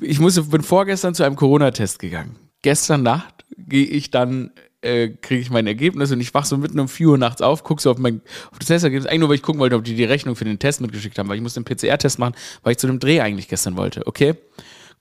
Ich 0.01 0.19
muss, 0.19 0.51
bin 0.51 0.63
vorgestern 0.63 1.15
zu 1.15 1.23
einem 1.23 1.37
Corona-Test 1.37 1.99
gegangen. 1.99 2.37
Gestern 2.63 3.03
Nacht 3.03 3.45
gehe 3.57 3.87
ich 3.87 4.11
dann, 4.11 4.53
äh, 4.85 5.09
kriege 5.21 5.41
ich 5.41 5.51
mein 5.51 5.67
Ergebnis 5.67 6.13
und 6.13 6.21
ich 6.21 6.35
wache 6.35 6.47
so 6.47 6.57
mitten 6.57 6.79
um 6.79 6.89
4 6.89 7.09
Uhr 7.09 7.19
nachts 7.19 7.43
auf, 7.43 7.65
gucke 7.65 7.83
so 7.83 7.91
auf, 7.91 7.99
mein, 7.99 8.21
auf 8.53 8.59
das 8.59 8.69
Testergebnis, 8.69 9.07
eigentlich 9.07 9.21
nur, 9.21 9.29
weil 9.31 9.37
ich 9.37 9.43
gucken 9.43 9.61
wollte, 9.61 9.77
ob 9.77 9.85
die 9.85 9.95
die 9.95 10.05
Rechnung 10.05 10.37
für 10.37 10.45
den 10.45 10.59
Test 10.59 10.81
mitgeschickt 10.81 11.19
haben, 11.19 11.29
weil 11.29 11.37
ich 11.37 11.43
muss 11.43 11.55
den 11.55 11.65
PCR-Test 11.65 12.19
machen, 12.19 12.35
weil 12.63 12.73
ich 12.73 12.79
zu 12.79 12.87
dem 12.87 13.01
Dreh 13.01 13.21
eigentlich 13.21 13.49
gestern 13.49 13.77
wollte. 13.77 14.07
Okay? 14.07 14.35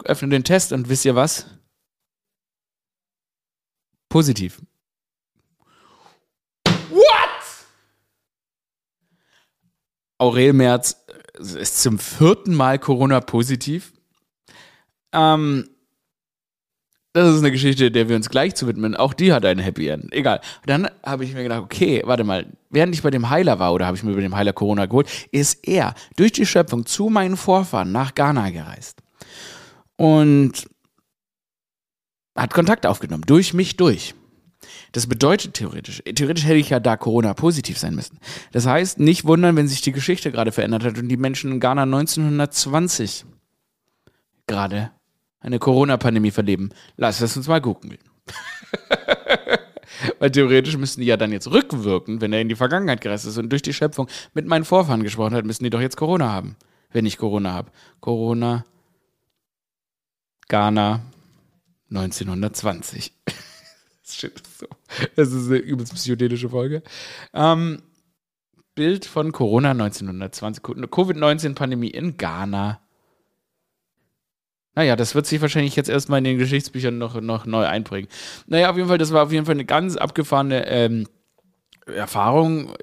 Öffne 0.05 0.29
den 0.29 0.43
Test 0.43 0.73
und 0.73 0.89
wisst 0.89 1.05
ihr 1.05 1.15
was? 1.15 1.45
Positiv. 4.09 4.61
Aurel 10.23 10.53
Merz 10.53 11.05
ist 11.37 11.81
zum 11.81 11.99
vierten 11.99 12.55
Mal 12.55 12.79
Corona 12.79 13.19
positiv. 13.19 13.91
Ähm, 15.11 15.69
das 17.13 17.35
ist 17.35 17.39
eine 17.39 17.51
Geschichte, 17.51 17.91
der 17.91 18.09
wir 18.09 18.15
uns 18.15 18.29
gleich 18.29 18.55
zu 18.55 18.67
widmen. 18.67 18.95
Auch 18.95 19.13
die 19.13 19.31
hat 19.31 19.45
ein 19.45 19.59
Happy 19.59 19.87
End. 19.87 20.11
Egal. 20.11 20.41
Dann 20.65 20.89
habe 21.03 21.23
ich 21.23 21.33
mir 21.33 21.43
gedacht, 21.43 21.61
okay, 21.61 22.01
warte 22.05 22.23
mal, 22.23 22.47
während 22.71 22.95
ich 22.95 23.03
bei 23.03 23.11
dem 23.11 23.29
Heiler 23.29 23.59
war 23.59 23.73
oder 23.73 23.85
habe 23.85 23.95
ich 23.95 24.03
mir 24.03 24.15
bei 24.15 24.21
dem 24.21 24.35
Heiler 24.35 24.51
Corona 24.51 24.87
geholt, 24.87 25.07
ist 25.31 25.67
er 25.67 25.93
durch 26.17 26.31
die 26.31 26.47
Schöpfung 26.47 26.87
zu 26.87 27.09
meinen 27.09 27.37
Vorfahren 27.37 27.91
nach 27.91 28.15
Ghana 28.15 28.49
gereist. 28.49 28.99
Und 29.95 30.65
hat 32.35 32.51
Kontakt 32.51 32.87
aufgenommen, 32.87 33.23
durch 33.27 33.53
mich 33.53 33.77
durch. 33.77 34.15
Das 34.91 35.05
bedeutet 35.05 35.53
theoretisch, 35.53 36.01
theoretisch 36.15 36.45
hätte 36.45 36.55
ich 36.55 36.69
ja 36.69 36.79
da 36.79 36.97
Corona 36.97 37.35
positiv 37.35 37.77
sein 37.77 37.93
müssen. 37.93 38.19
Das 38.51 38.65
heißt, 38.65 38.99
nicht 38.99 39.25
wundern, 39.25 39.55
wenn 39.55 39.67
sich 39.67 39.81
die 39.81 39.91
Geschichte 39.91 40.31
gerade 40.31 40.51
verändert 40.51 40.83
hat 40.83 40.97
und 40.97 41.09
die 41.09 41.17
Menschen 41.17 41.51
in 41.51 41.59
Ghana 41.59 41.83
1920 41.83 43.25
gerade 44.47 44.91
eine 45.43 45.59
Corona-Pandemie 45.59 46.31
verleben? 46.31 46.71
Lass 46.97 47.21
es 47.21 47.37
uns 47.37 47.47
mal 47.47 47.61
gucken. 47.61 47.99
Weil 50.19 50.31
theoretisch 50.31 50.77
müssten 50.77 51.01
die 51.01 51.07
ja 51.07 51.17
dann 51.17 51.31
jetzt 51.31 51.51
rückwirken, 51.51 52.21
wenn 52.21 52.33
er 52.33 52.41
in 52.41 52.49
die 52.49 52.55
Vergangenheit 52.55 53.01
gereist 53.01 53.25
ist 53.25 53.37
und 53.37 53.49
durch 53.49 53.61
die 53.61 53.73
Schöpfung 53.73 54.07
mit 54.33 54.47
meinen 54.47 54.65
Vorfahren 54.65 55.03
gesprochen 55.03 55.35
hat, 55.35 55.45
müssen 55.45 55.63
die 55.63 55.69
doch 55.69 55.81
jetzt 55.81 55.97
Corona 55.97 56.31
haben. 56.31 56.55
Wenn 56.91 57.05
ich 57.05 57.17
Corona 57.17 57.53
habe. 57.53 57.71
Corona, 57.99 58.65
Ghana, 60.47 61.01
1920. 61.89 63.13
Shit, 64.05 64.41
so. 64.59 64.67
Das 65.15 65.31
ist 65.31 65.47
eine 65.47 65.57
übelst 65.57 65.93
psychedelische 65.93 66.49
Folge. 66.49 66.83
Ähm, 67.33 67.81
Bild 68.75 69.05
von 69.05 69.31
Corona 69.31 69.71
1920. 69.71 70.63
Covid-19-Pandemie 70.63 71.89
in 71.89 72.17
Ghana. 72.17 72.82
Naja, 74.75 74.95
das 74.95 75.13
wird 75.13 75.27
sich 75.27 75.41
wahrscheinlich 75.41 75.75
jetzt 75.75 75.89
erstmal 75.89 76.17
in 76.19 76.23
den 76.23 76.37
Geschichtsbüchern 76.37 76.97
noch, 76.97 77.19
noch 77.21 77.45
neu 77.45 77.65
einbringen. 77.65 78.07
Naja, 78.47 78.69
auf 78.71 78.77
jeden 78.77 78.89
Fall, 78.89 78.97
das 78.97 79.13
war 79.13 79.23
auf 79.23 79.31
jeden 79.31 79.45
Fall 79.45 79.55
eine 79.55 79.65
ganz 79.65 79.95
abgefahrene 79.95 80.67
ähm, 80.67 81.07
Erfahrung 81.85 82.73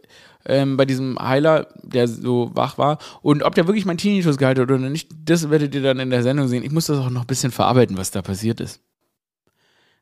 ähm, 0.47 0.77
bei 0.77 0.85
diesem 0.85 1.19
Heiler, 1.19 1.69
der 1.83 2.07
so 2.09 2.51
wach 2.55 2.79
war. 2.79 2.99
Und 3.23 3.43
ob 3.43 3.55
der 3.55 3.67
wirklich 3.67 3.87
meinen 3.87 3.99
Tinnitus 3.99 4.39
gehalten 4.39 4.63
hat 4.63 4.71
oder 4.71 4.89
nicht, 4.89 5.11
das 5.25 5.51
werdet 5.51 5.75
ihr 5.75 5.83
dann 5.83 5.99
in 5.99 6.11
der 6.11 6.23
Sendung 6.23 6.49
sehen. 6.49 6.65
Ich 6.65 6.73
muss 6.73 6.87
das 6.87 6.99
auch 6.99 7.11
noch 7.11 7.23
ein 7.23 7.27
bisschen 7.27 7.53
verarbeiten, 7.53 7.97
was 7.97 8.11
da 8.11 8.23
passiert 8.23 8.61
ist. 8.61 8.81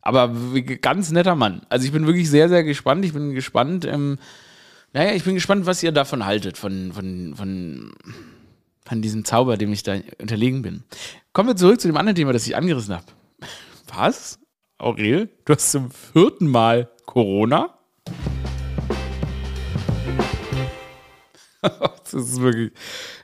Aber 0.00 0.34
ganz 0.80 1.10
netter 1.10 1.34
Mann. 1.34 1.62
Also 1.68 1.84
ich 1.84 1.92
bin 1.92 2.06
wirklich 2.06 2.30
sehr, 2.30 2.48
sehr 2.48 2.64
gespannt. 2.64 3.04
Ich 3.04 3.12
bin 3.12 3.34
gespannt, 3.34 3.84
ähm, 3.84 4.18
naja, 4.92 5.12
ich 5.12 5.24
bin 5.24 5.34
gespannt, 5.34 5.66
was 5.66 5.82
ihr 5.82 5.92
davon 5.92 6.24
haltet, 6.24 6.56
von, 6.56 6.92
von, 6.92 7.34
von, 7.36 7.92
von 8.88 9.02
diesem 9.02 9.24
Zauber, 9.24 9.56
dem 9.56 9.72
ich 9.72 9.82
da 9.82 9.96
unterlegen 10.18 10.62
bin. 10.62 10.82
Kommen 11.32 11.50
wir 11.50 11.56
zurück 11.56 11.80
zu 11.80 11.88
dem 11.88 11.96
anderen 11.96 12.16
Thema, 12.16 12.32
das 12.32 12.46
ich 12.46 12.56
angerissen 12.56 12.94
habe. 12.94 13.04
Was? 13.94 14.38
Aurel, 14.78 15.28
du 15.44 15.54
hast 15.54 15.72
zum 15.72 15.90
vierten 15.90 16.46
Mal 16.48 16.90
Corona? 17.04 17.78
das 21.60 22.14
ist 22.14 22.40
wirklich. 22.40 22.72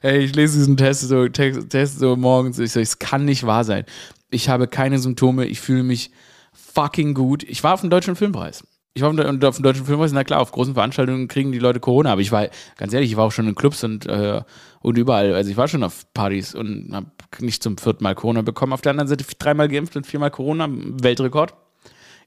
Hey, 0.00 0.24
ich 0.24 0.34
lese 0.34 0.58
diesen 0.58 0.76
Test 0.76 1.02
so, 1.02 1.28
Test, 1.28 1.70
Test 1.70 1.98
so 1.98 2.16
morgens. 2.16 2.58
Ich 2.58 2.72
so, 2.72 2.80
es 2.80 2.98
kann 2.98 3.24
nicht 3.24 3.46
wahr 3.46 3.64
sein. 3.64 3.86
Ich 4.30 4.48
habe 4.48 4.68
keine 4.68 4.98
Symptome. 4.98 5.46
Ich 5.46 5.60
fühle 5.60 5.82
mich 5.82 6.10
fucking 6.52 7.14
gut. 7.14 7.42
Ich 7.44 7.64
war 7.64 7.74
auf 7.74 7.80
dem 7.80 7.90
Deutschen 7.90 8.16
Filmpreis. 8.16 8.64
Ich 8.96 9.02
war 9.02 9.10
auf 9.10 9.16
dem, 9.16 9.40
Deutschen 9.40 9.84
Filmpreis. 9.84 10.12
Na 10.12 10.22
klar, 10.22 10.40
auf 10.40 10.52
großen 10.52 10.74
Veranstaltungen 10.74 11.26
kriegen 11.26 11.50
die 11.50 11.58
Leute 11.58 11.80
Corona. 11.80 12.12
Aber 12.12 12.20
ich 12.20 12.30
war, 12.30 12.48
ganz 12.76 12.92
ehrlich, 12.92 13.10
ich 13.10 13.16
war 13.16 13.24
auch 13.24 13.32
schon 13.32 13.48
in 13.48 13.56
Clubs 13.56 13.82
und, 13.82 14.06
äh, 14.06 14.42
und 14.82 14.96
überall. 14.96 15.34
Also 15.34 15.50
ich 15.50 15.56
war 15.56 15.66
schon 15.66 15.82
auf 15.82 16.04
Partys 16.14 16.54
und 16.54 16.90
habe 16.92 17.06
nicht 17.40 17.60
zum 17.60 17.76
vierten 17.76 18.04
Mal 18.04 18.14
Corona 18.14 18.42
bekommen. 18.42 18.72
Auf 18.72 18.82
der 18.82 18.90
anderen 18.90 19.08
Seite 19.08 19.24
dreimal 19.36 19.68
geimpft 19.68 19.96
und 19.96 20.06
viermal 20.06 20.30
Corona. 20.30 20.68
Weltrekord 20.70 21.54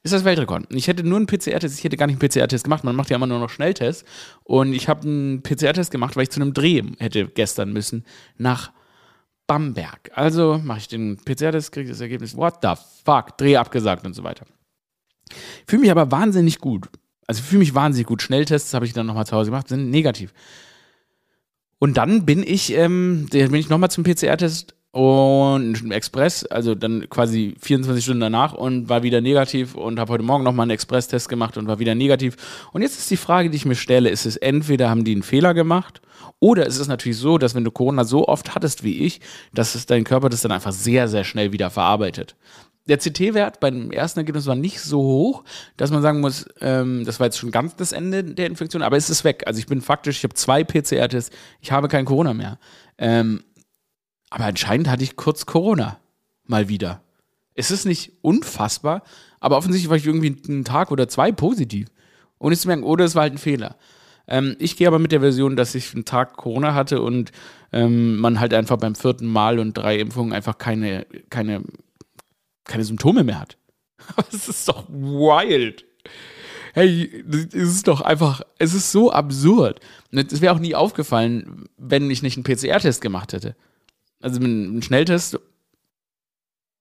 ist 0.04 0.14
das 0.14 0.26
Weltrekord. 0.26 0.66
Ich 0.74 0.88
hätte 0.88 1.04
nur 1.04 1.18
einen 1.18 1.28
PCR-Test, 1.28 1.78
ich 1.78 1.84
hätte 1.84 1.98
gar 1.98 2.08
nicht 2.08 2.22
einen 2.22 2.30
PCR-Test 2.30 2.64
gemacht, 2.64 2.84
man 2.84 2.96
macht 2.96 3.10
ja 3.10 3.16
immer 3.16 3.28
nur 3.28 3.40
noch 3.40 3.50
Schnelltests. 3.50 4.06
Und 4.44 4.74
ich 4.74 4.90
habe 4.90 5.08
einen 5.08 5.44
PCR-Test 5.44 5.92
gemacht, 5.92 6.16
weil 6.16 6.24
ich 6.24 6.32
zu 6.32 6.42
einem 6.42 6.54
Dreh 6.54 6.84
hätte 7.00 7.28
gestern 7.28 7.72
müssen 7.72 8.06
nach 8.38 8.72
Bamberg. 9.48 10.12
Also 10.14 10.60
mache 10.62 10.80
ich 10.80 10.88
den 10.88 11.18
PCR-Test, 11.18 11.72
kriege 11.72 11.90
das 11.90 12.02
Ergebnis, 12.02 12.36
what 12.36 12.56
the 12.62 12.74
fuck, 13.06 13.38
Dreh 13.38 13.56
abgesagt 13.58 14.06
und 14.06 14.14
so 14.14 14.24
weiter. 14.24 14.46
Fühle 15.67 15.81
mich 15.81 15.91
aber 15.91 16.12
wahnsinnig 16.12 16.60
gut. 16.60 16.88
Also 17.27 17.43
fühle 17.43 17.60
mich 17.60 17.75
wahnsinnig 17.75 18.07
gut. 18.07 18.22
Schnelltests 18.22 18.74
habe 18.74 18.86
ich 18.86 18.93
dann 18.93 19.05
nochmal 19.05 19.25
zu 19.25 19.36
Hause 19.36 19.51
gemacht, 19.51 19.67
sind 19.67 19.89
negativ. 19.89 20.34
Und 21.79 21.98
dann 21.98 22.25
bin 22.25 22.43
ich, 22.43 22.74
ähm, 22.74 23.27
bin 23.29 23.53
ich 23.55 23.69
nochmal 23.69 23.91
zum 23.91 24.03
PCR-Test 24.03 24.74
und 24.91 25.91
Express, 25.91 26.43
also 26.46 26.74
dann 26.74 27.07
quasi 27.10 27.55
24 27.60 28.03
Stunden 28.03 28.22
danach 28.22 28.53
und 28.53 28.89
war 28.89 29.03
wieder 29.03 29.22
negativ 29.22 29.75
und 29.75 30.00
habe 30.00 30.13
heute 30.13 30.24
Morgen 30.24 30.43
nochmal 30.43 30.63
einen 30.63 30.72
Express-Test 30.72 31.29
gemacht 31.29 31.57
und 31.57 31.67
war 31.67 31.77
wieder 31.77 31.93
negativ. 31.93 32.36
Und 32.72 32.81
jetzt 32.81 32.98
ist 32.98 33.12
die 33.12 33.17
Frage, 33.17 33.51
die 33.51 33.57
ich 33.57 33.65
mir 33.65 33.75
stelle, 33.75 34.10
ist 34.10 34.25
es 34.25 34.38
entweder 34.38 34.89
haben 34.89 35.03
die 35.03 35.12
einen 35.12 35.22
Fehler 35.22 35.53
gemacht 35.53 36.01
oder 36.39 36.65
ist 36.65 36.79
es 36.79 36.88
natürlich 36.88 37.17
so, 37.17 37.38
dass 37.38 37.53
wenn 37.53 37.63
du 37.63 37.69
Corona 37.69 38.05
so 38.05 38.27
oft 38.27 38.55
hattest 38.55 38.84
wie 38.84 39.05
ich, 39.05 39.22
dass 39.53 39.75
es 39.75 39.86
dein 39.86 40.03
Körper 40.03 40.29
das 40.29 40.41
dann 40.41 40.51
einfach 40.51 40.72
sehr, 40.72 41.07
sehr 41.07 41.24
schnell 41.24 41.51
wieder 41.51 41.69
verarbeitet. 41.69 42.36
Der 42.88 42.98
CT-Wert 42.98 43.60
beim 43.60 43.91
ersten 43.91 44.20
Ergebnis 44.20 44.46
war 44.46 44.56
nicht 44.56 44.79
so 44.79 45.01
hoch, 45.01 45.44
dass 45.75 45.91
man 45.91 46.01
sagen 46.01 46.22
muss, 46.22 46.46
ähm, 46.62 47.03
das 47.06 47.20
war 47.20 47.27
jetzt 47.27 47.38
schon 47.38 47.51
ganz 47.51 47.75
das 47.75 47.91
Ende 47.91 48.24
der 48.24 48.48
Infektion, 48.48 48.82
aber 48.82 48.98
es 48.98 49.10
ist 49.10 49.24
weg. 49.24 49.44
Also 49.46 49.60
ich 49.60 49.67
bin 49.67 49.82
faktisch, 49.82 50.17
ich 50.17 50.24
habe 50.24 50.34
zwei 50.34 50.63
PCR-Tests, 50.63 51.36
ich 51.62 51.72
habe 51.72 51.88
kein 51.88 52.06
Corona 52.06 52.34
mehr. 52.34 52.60
Ähm, 52.98 53.44
aber 54.29 54.46
anscheinend 54.46 54.89
hatte 54.89 55.03
ich 55.03 55.15
kurz 55.15 55.46
Corona. 55.46 56.00
Mal 56.46 56.70
wieder. 56.70 57.01
Es 57.56 57.72
ist 57.72 57.86
nicht 57.86 58.13
unfassbar, 58.22 59.03
aber 59.39 59.58
offensichtlich 59.58 59.89
war 59.89 59.98
ich 59.98 60.06
irgendwie 60.06 60.36
einen 60.48 60.63
Tag 60.63 60.91
oder 60.91 61.10
zwei 61.10 61.32
positiv. 61.32 61.88
Ohne 62.39 62.56
zu 62.56 62.67
merken, 62.67 62.84
oder 62.84 63.06
es 63.06 63.15
war 63.15 63.24
halt 63.24 63.34
ein 63.34 63.39
Fehler. 63.39 63.75
Ähm, 64.27 64.56
ich 64.60 64.77
gehe 64.77 64.88
aber 64.88 65.00
mit 65.00 65.12
der 65.12 65.22
Version, 65.22 65.56
dass 65.56 65.75
ich 65.75 65.94
einen 65.94 66.06
Tag 66.06 66.38
Corona 66.38 66.74
hatte 66.74 67.01
und 67.01 67.32
ähm, 67.72 68.17
man 68.17 68.39
halt 68.39 68.53
einfach 68.53 68.77
beim 68.77 68.96
vierten 68.96 69.25
Mal 69.25 69.60
und 69.60 69.77
drei 69.77 70.00
Impfungen 70.00 70.34
einfach 70.34 70.58
keine, 70.58 71.06
keine, 71.29 71.63
keine 72.68 72.84
Symptome 72.84 73.24
mehr 73.24 73.40
hat. 73.40 73.58
das 74.32 74.48
ist 74.48 74.68
doch 74.68 74.86
wild. 74.90 75.86
Hey, 76.74 77.24
es 77.28 77.54
ist 77.54 77.88
doch 77.88 78.02
einfach, 78.02 78.42
es 78.60 78.74
ist 78.74 78.92
so 78.92 79.12
absurd. 79.12 79.80
Es 80.12 80.42
wäre 80.42 80.54
auch 80.54 80.60
nie 80.60 80.76
aufgefallen, 80.76 81.66
wenn 81.78 82.10
ich 82.12 82.22
nicht 82.22 82.38
einen 82.38 82.44
PCR-Test 82.44 83.02
gemacht 83.02 83.34
hätte 83.34 83.56
also 84.22 84.40
ein 84.42 84.82
Schnelltest 84.82 85.40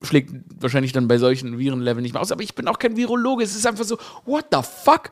schlägt 0.02 0.30
wahrscheinlich 0.60 0.92
dann 0.92 1.08
bei 1.08 1.18
solchen 1.18 1.58
Virenleveln 1.58 2.02
nicht 2.02 2.12
mehr 2.12 2.20
aus, 2.20 2.30
aber 2.30 2.42
ich 2.42 2.54
bin 2.54 2.68
auch 2.68 2.78
kein 2.78 2.96
Virologe. 2.96 3.42
Es 3.42 3.56
ist 3.56 3.66
einfach 3.66 3.84
so, 3.84 3.98
what 4.24 4.46
the 4.52 4.60
fuck? 4.62 5.10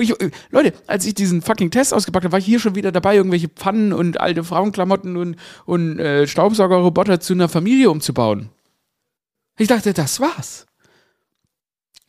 Ich, 0.00 0.12
Leute, 0.50 0.72
als 0.88 1.06
ich 1.06 1.14
diesen 1.14 1.40
fucking 1.40 1.70
Test 1.70 1.94
ausgepackt 1.94 2.24
habe, 2.24 2.32
war 2.32 2.40
ich 2.40 2.44
hier 2.44 2.58
schon 2.58 2.74
wieder 2.74 2.90
dabei, 2.90 3.14
irgendwelche 3.14 3.48
Pfannen 3.48 3.92
und 3.92 4.20
alte 4.20 4.42
Frauenklamotten 4.42 5.16
und, 5.16 5.36
und 5.66 6.00
äh, 6.00 6.26
Staubsaugerroboter 6.26 7.20
zu 7.20 7.32
einer 7.32 7.48
Familie 7.48 7.90
umzubauen. 7.90 8.48
Ich 9.56 9.68
dachte, 9.68 9.92
das 9.92 10.20
war's. 10.20 10.66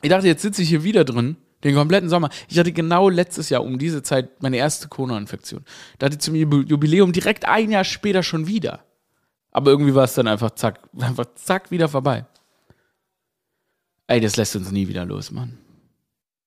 Ich 0.02 0.10
dachte, 0.10 0.26
jetzt 0.26 0.42
sitze 0.42 0.62
ich 0.62 0.68
hier 0.68 0.84
wieder 0.84 1.04
drin, 1.04 1.36
den 1.64 1.74
kompletten 1.74 2.08
Sommer. 2.08 2.30
Ich 2.48 2.58
hatte 2.58 2.72
genau 2.72 3.08
letztes 3.08 3.48
Jahr 3.50 3.64
um 3.64 3.78
diese 3.78 4.02
Zeit 4.02 4.42
meine 4.42 4.56
erste 4.56 4.88
Corona-Infektion. 4.88 5.64
Da 5.98 6.06
hatte 6.06 6.16
ich 6.16 6.20
zum 6.20 6.34
Jubiläum 6.34 7.12
direkt 7.12 7.46
ein 7.46 7.70
Jahr 7.70 7.84
später 7.84 8.22
schon 8.22 8.46
wieder. 8.46 8.84
Aber 9.52 9.70
irgendwie 9.70 9.94
war 9.94 10.04
es 10.04 10.14
dann 10.14 10.28
einfach 10.28 10.50
zack, 10.50 10.88
einfach 10.98 11.26
zack, 11.34 11.70
wieder 11.70 11.88
vorbei. 11.88 12.26
Ey, 14.06 14.20
das 14.20 14.36
lässt 14.36 14.54
uns 14.54 14.70
nie 14.70 14.86
wieder 14.88 15.04
los, 15.04 15.30
Mann. 15.30 15.58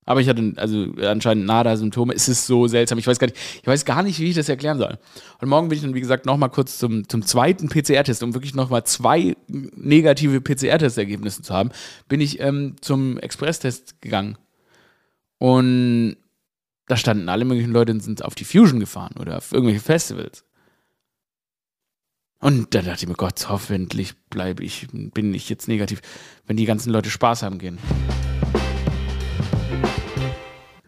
Aber 0.09 0.21
ich 0.21 0.27
hatte 0.27 0.53
also 0.55 0.87
anscheinend 1.03 1.45
NADA-Symptome. 1.45 2.15
Es 2.15 2.27
ist 2.27 2.47
so 2.47 2.65
seltsam. 2.65 2.97
Ich 2.97 3.05
weiß 3.05 3.19
gar 3.19 3.27
nicht, 3.27 3.37
ich 3.61 3.67
weiß 3.67 3.85
gar 3.85 4.01
nicht, 4.01 4.19
wie 4.19 4.29
ich 4.31 4.35
das 4.35 4.49
erklären 4.49 4.79
soll. 4.79 4.97
Und 5.39 5.49
morgen 5.49 5.69
bin 5.69 5.75
ich 5.75 5.83
dann, 5.83 5.93
wie 5.93 5.99
gesagt, 5.99 6.25
nochmal 6.25 6.49
kurz 6.49 6.79
zum, 6.79 7.07
zum 7.07 7.23
zweiten 7.23 7.69
PCR-Test, 7.69 8.23
um 8.23 8.33
wirklich 8.33 8.55
nochmal 8.55 8.83
zwei 8.85 9.37
negative 9.47 10.41
PCR-Testergebnisse 10.41 11.43
zu 11.43 11.53
haben, 11.53 11.69
bin 12.07 12.21
ich 12.21 12.39
ähm, 12.39 12.73
zum 12.81 13.19
Express-Test 13.19 14.01
gegangen. 14.01 14.39
Und 15.37 16.17
da 16.87 16.97
standen 16.97 17.29
alle 17.29 17.45
möglichen 17.45 17.71
Leute 17.71 17.91
und 17.91 17.99
sind 17.99 18.25
auf 18.25 18.33
die 18.33 18.45
Fusion 18.45 18.79
gefahren 18.79 19.13
oder 19.19 19.37
auf 19.37 19.51
irgendwelche 19.51 19.79
Festivals. 19.79 20.43
Und 22.39 22.73
da 22.73 22.81
dachte 22.81 23.03
ich 23.03 23.07
mir, 23.07 23.13
Gott, 23.13 23.47
hoffentlich 23.47 24.15
bleibe 24.31 24.63
ich, 24.63 24.87
bin 24.91 25.35
ich 25.35 25.49
jetzt 25.49 25.67
negativ, 25.67 26.01
wenn 26.47 26.57
die 26.57 26.65
ganzen 26.65 26.91
Leute 26.91 27.11
Spaß 27.11 27.43
haben 27.43 27.59
gehen. 27.59 27.77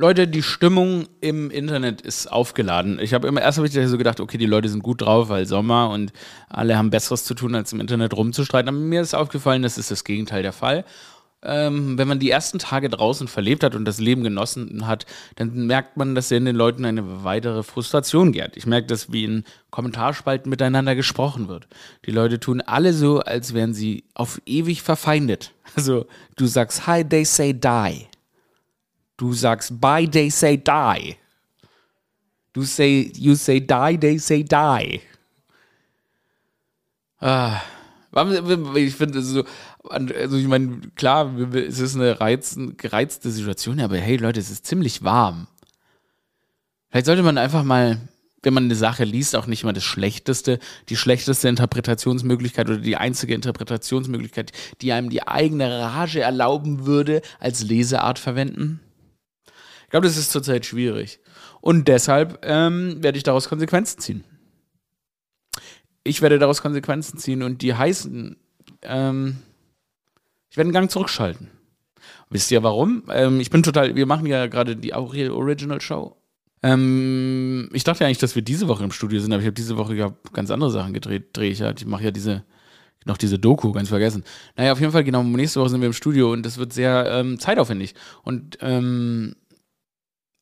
Leute, 0.01 0.27
die 0.27 0.41
Stimmung 0.41 1.07
im 1.21 1.51
Internet 1.51 2.01
ist 2.01 2.31
aufgeladen. 2.31 2.99
Ich 2.99 3.13
habe 3.13 3.27
immer 3.27 3.41
erst 3.41 3.59
habe 3.59 3.67
ich 3.67 3.73
so 3.73 3.97
gedacht, 3.97 4.19
okay, 4.19 4.37
die 4.37 4.47
Leute 4.47 4.67
sind 4.67 4.81
gut 4.81 5.01
drauf, 5.01 5.29
weil 5.29 5.45
Sommer 5.45 5.91
und 5.91 6.11
alle 6.49 6.77
haben 6.77 6.89
Besseres 6.89 7.23
zu 7.23 7.35
tun, 7.35 7.53
als 7.53 7.71
im 7.71 7.79
Internet 7.79 8.15
rumzustreiten. 8.15 8.67
Aber 8.67 8.77
mir 8.77 9.01
ist 9.01 9.13
aufgefallen, 9.13 9.61
das 9.61 9.77
ist 9.77 9.91
das 9.91 10.03
Gegenteil 10.03 10.41
der 10.41 10.53
Fall 10.53 10.85
ähm, 11.43 11.97
wenn 11.97 12.07
man 12.07 12.19
die 12.19 12.29
ersten 12.29 12.59
Tage 12.59 12.89
draußen 12.89 13.27
verlebt 13.27 13.63
hat 13.63 13.75
und 13.75 13.85
das 13.85 13.99
Leben 13.99 14.23
genossen 14.23 14.85
hat, 14.85 15.05
dann 15.35 15.65
merkt 15.65 15.97
man, 15.97 16.13
dass 16.13 16.31
in 16.31 16.45
den 16.45 16.55
Leuten 16.55 16.85
eine 16.85 17.23
weitere 17.23 17.63
Frustration 17.63 18.31
gärt. 18.31 18.57
Ich 18.57 18.65
merke 18.65 18.87
das, 18.87 19.11
wie 19.11 19.23
in 19.23 19.43
Kommentarspalten 19.71 20.49
miteinander 20.49 20.95
gesprochen 20.95 21.47
wird. 21.47 21.67
Die 22.05 22.11
Leute 22.11 22.39
tun 22.39 22.61
alle 22.61 22.93
so, 22.93 23.19
als 23.19 23.53
wären 23.53 23.73
sie 23.73 24.03
auf 24.13 24.41
ewig 24.45 24.81
verfeindet. 24.81 25.53
Also 25.73 26.05
du 26.35 26.47
sagst 26.47 26.85
Hi, 26.85 27.01
they 27.01 27.23
say 27.23 27.53
die. 27.53 28.10
Du 29.21 29.33
sagst 29.33 29.79
Bye, 29.79 30.09
they 30.09 30.31
say 30.31 30.57
die. 30.57 31.15
Du 32.53 32.63
say, 32.63 33.11
you 33.15 33.35
say 33.35 33.59
die, 33.59 33.95
they 33.99 34.17
say 34.17 34.43
die. 34.43 34.99
Ah. 37.19 37.61
Ich 38.73 38.95
finde, 38.95 39.21
so, 39.21 39.43
also 39.87 40.37
ich 40.37 40.47
meine, 40.47 40.81
klar, 40.95 41.37
es 41.53 41.77
ist 41.77 41.95
eine 41.95 42.19
reizen, 42.19 42.77
gereizte 42.77 43.29
Situation, 43.29 43.79
aber 43.79 43.97
hey 43.97 44.17
Leute, 44.17 44.39
es 44.39 44.49
ist 44.49 44.65
ziemlich 44.65 45.03
warm. 45.03 45.45
Vielleicht 46.89 47.05
sollte 47.05 47.21
man 47.21 47.37
einfach 47.37 47.63
mal 47.63 48.01
wenn 48.43 48.55
man 48.55 48.63
eine 48.63 48.75
Sache 48.75 49.03
liest, 49.03 49.35
auch 49.35 49.45
nicht 49.45 49.61
immer 49.61 49.71
das 49.71 49.83
Schlechteste, 49.83 50.57
die 50.89 50.95
schlechteste 50.95 51.47
Interpretationsmöglichkeit 51.47 52.67
oder 52.67 52.79
die 52.79 52.97
einzige 52.97 53.35
Interpretationsmöglichkeit, 53.35 54.51
die 54.81 54.93
einem 54.93 55.11
die 55.11 55.27
eigene 55.27 55.79
Rage 55.79 56.21
erlauben 56.21 56.87
würde, 56.87 57.21
als 57.39 57.61
Leseart 57.61 58.17
verwenden? 58.17 58.79
Ich 59.91 59.93
glaube, 59.93 60.07
das 60.07 60.17
ist 60.17 60.31
zurzeit 60.31 60.65
schwierig. 60.65 61.19
Und 61.59 61.87
deshalb 61.87 62.39
ähm, 62.43 63.03
werde 63.03 63.17
ich 63.17 63.23
daraus 63.23 63.49
Konsequenzen 63.49 63.99
ziehen. 63.99 64.23
Ich 66.03 66.21
werde 66.21 66.39
daraus 66.39 66.61
Konsequenzen 66.61 67.17
ziehen 67.19 67.43
und 67.43 67.61
die 67.61 67.75
heißen, 67.75 68.37
ähm, 68.83 69.37
ich 70.49 70.57
werde 70.57 70.67
einen 70.67 70.73
Gang 70.73 70.89
zurückschalten. 70.89 71.49
Wisst 72.29 72.49
ihr 72.51 72.63
warum? 72.63 73.03
Ähm, 73.09 73.39
ich 73.39 73.49
bin 73.49 73.63
total, 73.63 73.95
wir 73.95 74.05
machen 74.05 74.25
ja 74.25 74.47
gerade 74.47 74.75
die 74.75 74.93
Aurel 74.93 75.29
Original 75.31 75.81
Show 75.81 76.15
ähm, 76.63 77.69
ich 77.73 77.83
dachte 77.83 78.05
eigentlich, 78.05 78.19
dass 78.19 78.35
wir 78.35 78.41
diese 78.41 78.67
Woche 78.67 78.83
im 78.83 78.91
Studio 78.91 79.19
sind, 79.19 79.31
aber 79.33 79.41
ich 79.41 79.47
habe 79.47 79.55
diese 79.55 79.77
Woche 79.77 79.95
ja 79.95 80.13
ganz 80.33 80.51
andere 80.51 80.71
Sachen 80.71 80.93
gedreht. 80.93 81.29
Drehe 81.33 81.51
ich 81.51 81.59
ja. 81.59 81.71
Ich 81.75 81.85
mache 81.85 82.03
ja 82.03 82.11
diese, 82.11 82.43
noch 83.05 83.17
diese 83.17 83.39
Doku, 83.39 83.71
ganz 83.71 83.89
vergessen. 83.89 84.23
Naja, 84.55 84.71
auf 84.71 84.79
jeden 84.79 84.91
Fall, 84.91 85.03
genau, 85.03 85.23
nächste 85.23 85.59
Woche 85.59 85.69
sind 85.69 85.81
wir 85.81 85.87
im 85.87 85.93
Studio 85.93 86.31
und 86.31 86.45
das 86.45 86.57
wird 86.57 86.73
sehr 86.73 87.05
ähm, 87.09 87.39
zeitaufwendig. 87.39 87.95
Und 88.23 88.57
ähm, 88.61 89.35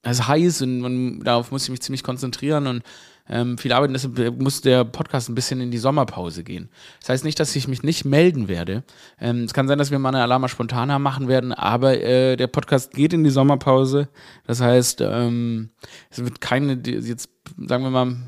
es 0.04 0.20
ist 0.20 0.28
heiß 0.28 0.62
und 0.62 0.80
man, 0.80 1.20
darauf 1.22 1.52
muss 1.52 1.64
ich 1.64 1.70
mich 1.70 1.82
ziemlich 1.82 2.04
konzentrieren 2.04 2.68
und 2.68 2.84
ähm, 3.30 3.58
viel 3.58 3.72
arbeiten. 3.74 3.94
Deshalb 3.94 4.42
muss 4.42 4.62
der 4.62 4.84
Podcast 4.86 5.30
ein 5.30 5.36
bisschen 5.36 5.62
in 5.62 5.72
die 5.72 5.78
Sommerpause 5.78 6.44
gehen. 6.44 6.70
Das 7.00 7.10
heißt 7.10 7.24
nicht, 7.24 7.40
dass 7.40 7.56
ich 7.56 7.68
mich 7.68 7.84
nicht 7.84 8.06
melden 8.06 8.48
werde. 8.48 8.84
Ähm, 9.20 9.44
es 9.44 9.54
kann 9.54 9.68
sein, 9.68 9.78
dass 9.78 9.92
wir 9.92 10.00
mal 10.00 10.10
eine 10.10 10.24
Alarma 10.24 10.48
spontaner 10.48 11.00
machen 11.00 11.28
werden, 11.28 11.54
aber 11.54 12.02
äh, 12.02 12.36
der 12.36 12.48
Podcast 12.48 12.94
geht 12.94 13.14
in 13.14 13.24
die 13.24 13.30
Sommerpause. 13.30 14.10
Das 14.48 14.62
heißt, 14.62 15.02
ähm, 15.02 15.70
es 16.10 16.24
wird 16.24 16.42
keine, 16.42 16.74
jetzt 16.84 17.30
sagen 17.58 17.84
wir 17.84 17.92
mal, 17.92 18.06
mh, 18.06 18.20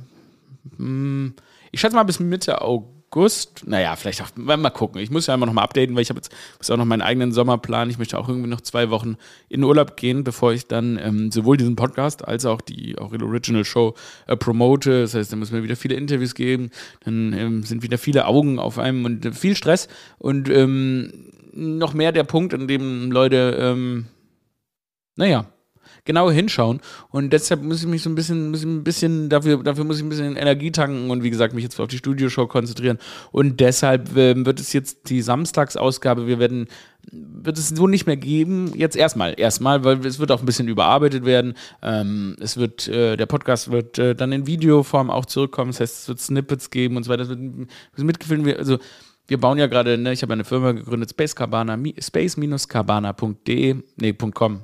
hm, 0.77 1.33
ich 1.71 1.79
schätze 1.79 1.95
mal 1.95 2.03
bis 2.03 2.19
Mitte 2.19 2.61
August 2.61 3.00
August, 3.13 3.67
naja, 3.67 3.97
vielleicht 3.97 4.21
auch, 4.21 4.29
mal 4.37 4.69
gucken. 4.69 5.01
Ich 5.01 5.11
muss 5.11 5.27
ja 5.27 5.33
immer 5.33 5.45
noch 5.45 5.51
mal 5.51 5.63
updaten, 5.63 5.95
weil 5.95 6.01
ich 6.01 6.09
habe 6.09 6.19
jetzt 6.19 6.31
muss 6.57 6.71
auch 6.71 6.77
noch 6.77 6.85
meinen 6.85 7.01
eigenen 7.01 7.33
Sommerplan. 7.33 7.89
Ich 7.89 7.97
möchte 7.97 8.17
auch 8.17 8.29
irgendwie 8.29 8.49
noch 8.49 8.61
zwei 8.61 8.89
Wochen 8.89 9.17
in 9.49 9.65
Urlaub 9.65 9.97
gehen, 9.97 10.23
bevor 10.23 10.53
ich 10.53 10.67
dann 10.67 10.97
ähm, 10.97 11.29
sowohl 11.29 11.57
diesen 11.57 11.75
Podcast 11.75 12.25
als 12.25 12.45
auch 12.45 12.61
die 12.61 12.97
auch 12.97 13.11
Original 13.11 13.65
Show 13.65 13.95
äh, 14.27 14.37
promote. 14.37 15.01
Das 15.01 15.13
heißt, 15.13 15.29
da 15.29 15.35
müssen 15.35 15.53
wir 15.53 15.63
wieder 15.63 15.75
viele 15.75 15.95
Interviews 15.95 16.35
geben, 16.35 16.71
dann 17.03 17.33
ähm, 17.33 17.63
sind 17.63 17.83
wieder 17.83 17.97
viele 17.97 18.27
Augen 18.27 18.59
auf 18.59 18.79
einem 18.79 19.03
und 19.03 19.25
äh, 19.25 19.33
viel 19.33 19.57
Stress 19.57 19.89
und 20.17 20.47
ähm, 20.49 21.11
noch 21.51 21.93
mehr 21.93 22.13
der 22.13 22.23
Punkt, 22.23 22.53
an 22.53 22.69
dem 22.69 23.11
Leute, 23.11 23.57
ähm, 23.59 24.05
naja, 25.17 25.47
genau 26.05 26.31
hinschauen. 26.31 26.81
Und 27.09 27.31
deshalb 27.31 27.63
muss 27.63 27.81
ich 27.81 27.87
mich 27.87 28.03
so 28.03 28.09
ein 28.09 28.15
bisschen, 28.15 28.51
muss 28.51 28.63
ein 28.63 28.83
bisschen 28.83 29.29
dafür, 29.29 29.63
dafür 29.63 29.83
muss 29.83 29.97
ich 29.97 30.03
ein 30.03 30.09
bisschen 30.09 30.35
Energie 30.35 30.71
tanken 30.71 31.09
und 31.09 31.23
wie 31.23 31.29
gesagt, 31.29 31.53
mich 31.53 31.63
jetzt 31.63 31.79
auf 31.79 31.87
die 31.87 31.97
Studioshow 31.97 32.47
konzentrieren. 32.47 32.97
Und 33.31 33.59
deshalb 33.59 34.15
äh, 34.15 34.45
wird 34.45 34.59
es 34.59 34.73
jetzt 34.73 35.09
die 35.09 35.21
Samstagsausgabe, 35.21 36.27
wir 36.27 36.39
werden 36.39 36.67
wird 37.11 37.57
es 37.57 37.69
so 37.69 37.87
nicht 37.87 38.05
mehr 38.05 38.17
geben. 38.17 38.73
Jetzt 38.75 38.95
erstmal, 38.95 39.33
erstmal, 39.37 39.83
weil 39.83 40.05
es 40.05 40.19
wird 40.19 40.31
auch 40.31 40.39
ein 40.39 40.45
bisschen 40.45 40.67
überarbeitet 40.67 41.25
werden. 41.25 41.55
Ähm, 41.81 42.35
es 42.39 42.57
wird, 42.57 42.87
äh, 42.87 43.17
der 43.17 43.25
Podcast 43.25 43.71
wird 43.71 43.97
äh, 43.97 44.15
dann 44.15 44.31
in 44.31 44.45
Videoform 44.47 45.09
auch 45.09 45.25
zurückkommen. 45.25 45.71
Das 45.71 45.79
heißt, 45.79 46.01
es 46.01 46.07
wird 46.07 46.19
Snippets 46.19 46.69
geben 46.69 46.97
und 46.97 47.03
so 47.03 47.11
weiter. 47.11 47.23
Es 47.23 47.29
wird, 47.29 47.39
mitgefilmt. 47.97 48.55
Also 48.55 48.77
wir 49.27 49.39
bauen 49.39 49.57
ja 49.57 49.67
gerade, 49.67 49.97
ne, 49.97 50.11
ich 50.11 50.21
habe 50.21 50.33
eine 50.33 50.43
Firma 50.43 50.73
gegründet, 50.73 51.11
Space 51.11 51.31
space-cabana.de, 51.99 53.75
nee, 53.95 54.13
.com, 54.13 54.61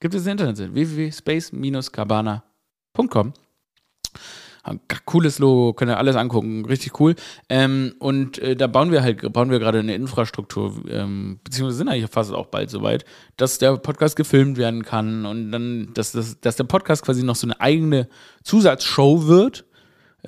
Gibt 0.00 0.14
es 0.14 0.22
eine 0.22 0.32
Internetseite 0.32 0.74
www.space-cabana.com. 0.74 3.32
Cooles 5.06 5.38
Logo, 5.38 5.72
könnt 5.72 5.90
ihr 5.90 5.98
alles 5.98 6.16
angucken, 6.16 6.64
richtig 6.66 6.98
cool. 7.00 7.14
Ähm, 7.48 7.94
und 7.98 8.38
äh, 8.38 8.56
da 8.56 8.66
bauen 8.66 8.92
wir 8.92 9.02
halt, 9.02 9.32
bauen 9.32 9.50
wir 9.50 9.58
gerade 9.58 9.78
eine 9.78 9.94
Infrastruktur, 9.94 10.82
ähm, 10.88 11.40
beziehungsweise 11.42 11.78
sind 11.78 11.88
eigentlich 11.88 12.10
fast 12.10 12.32
auch 12.32 12.46
bald 12.46 12.70
soweit, 12.70 13.04
dass 13.36 13.58
der 13.58 13.76
Podcast 13.76 14.16
gefilmt 14.16 14.58
werden 14.58 14.82
kann 14.82 15.26
und 15.26 15.52
dann, 15.52 15.90
dass, 15.94 16.12
dass, 16.12 16.40
dass 16.40 16.56
der 16.56 16.64
Podcast 16.64 17.04
quasi 17.04 17.22
noch 17.22 17.36
so 17.36 17.46
eine 17.46 17.60
eigene 17.60 18.08
Zusatzshow 18.42 19.26
wird, 19.26 19.64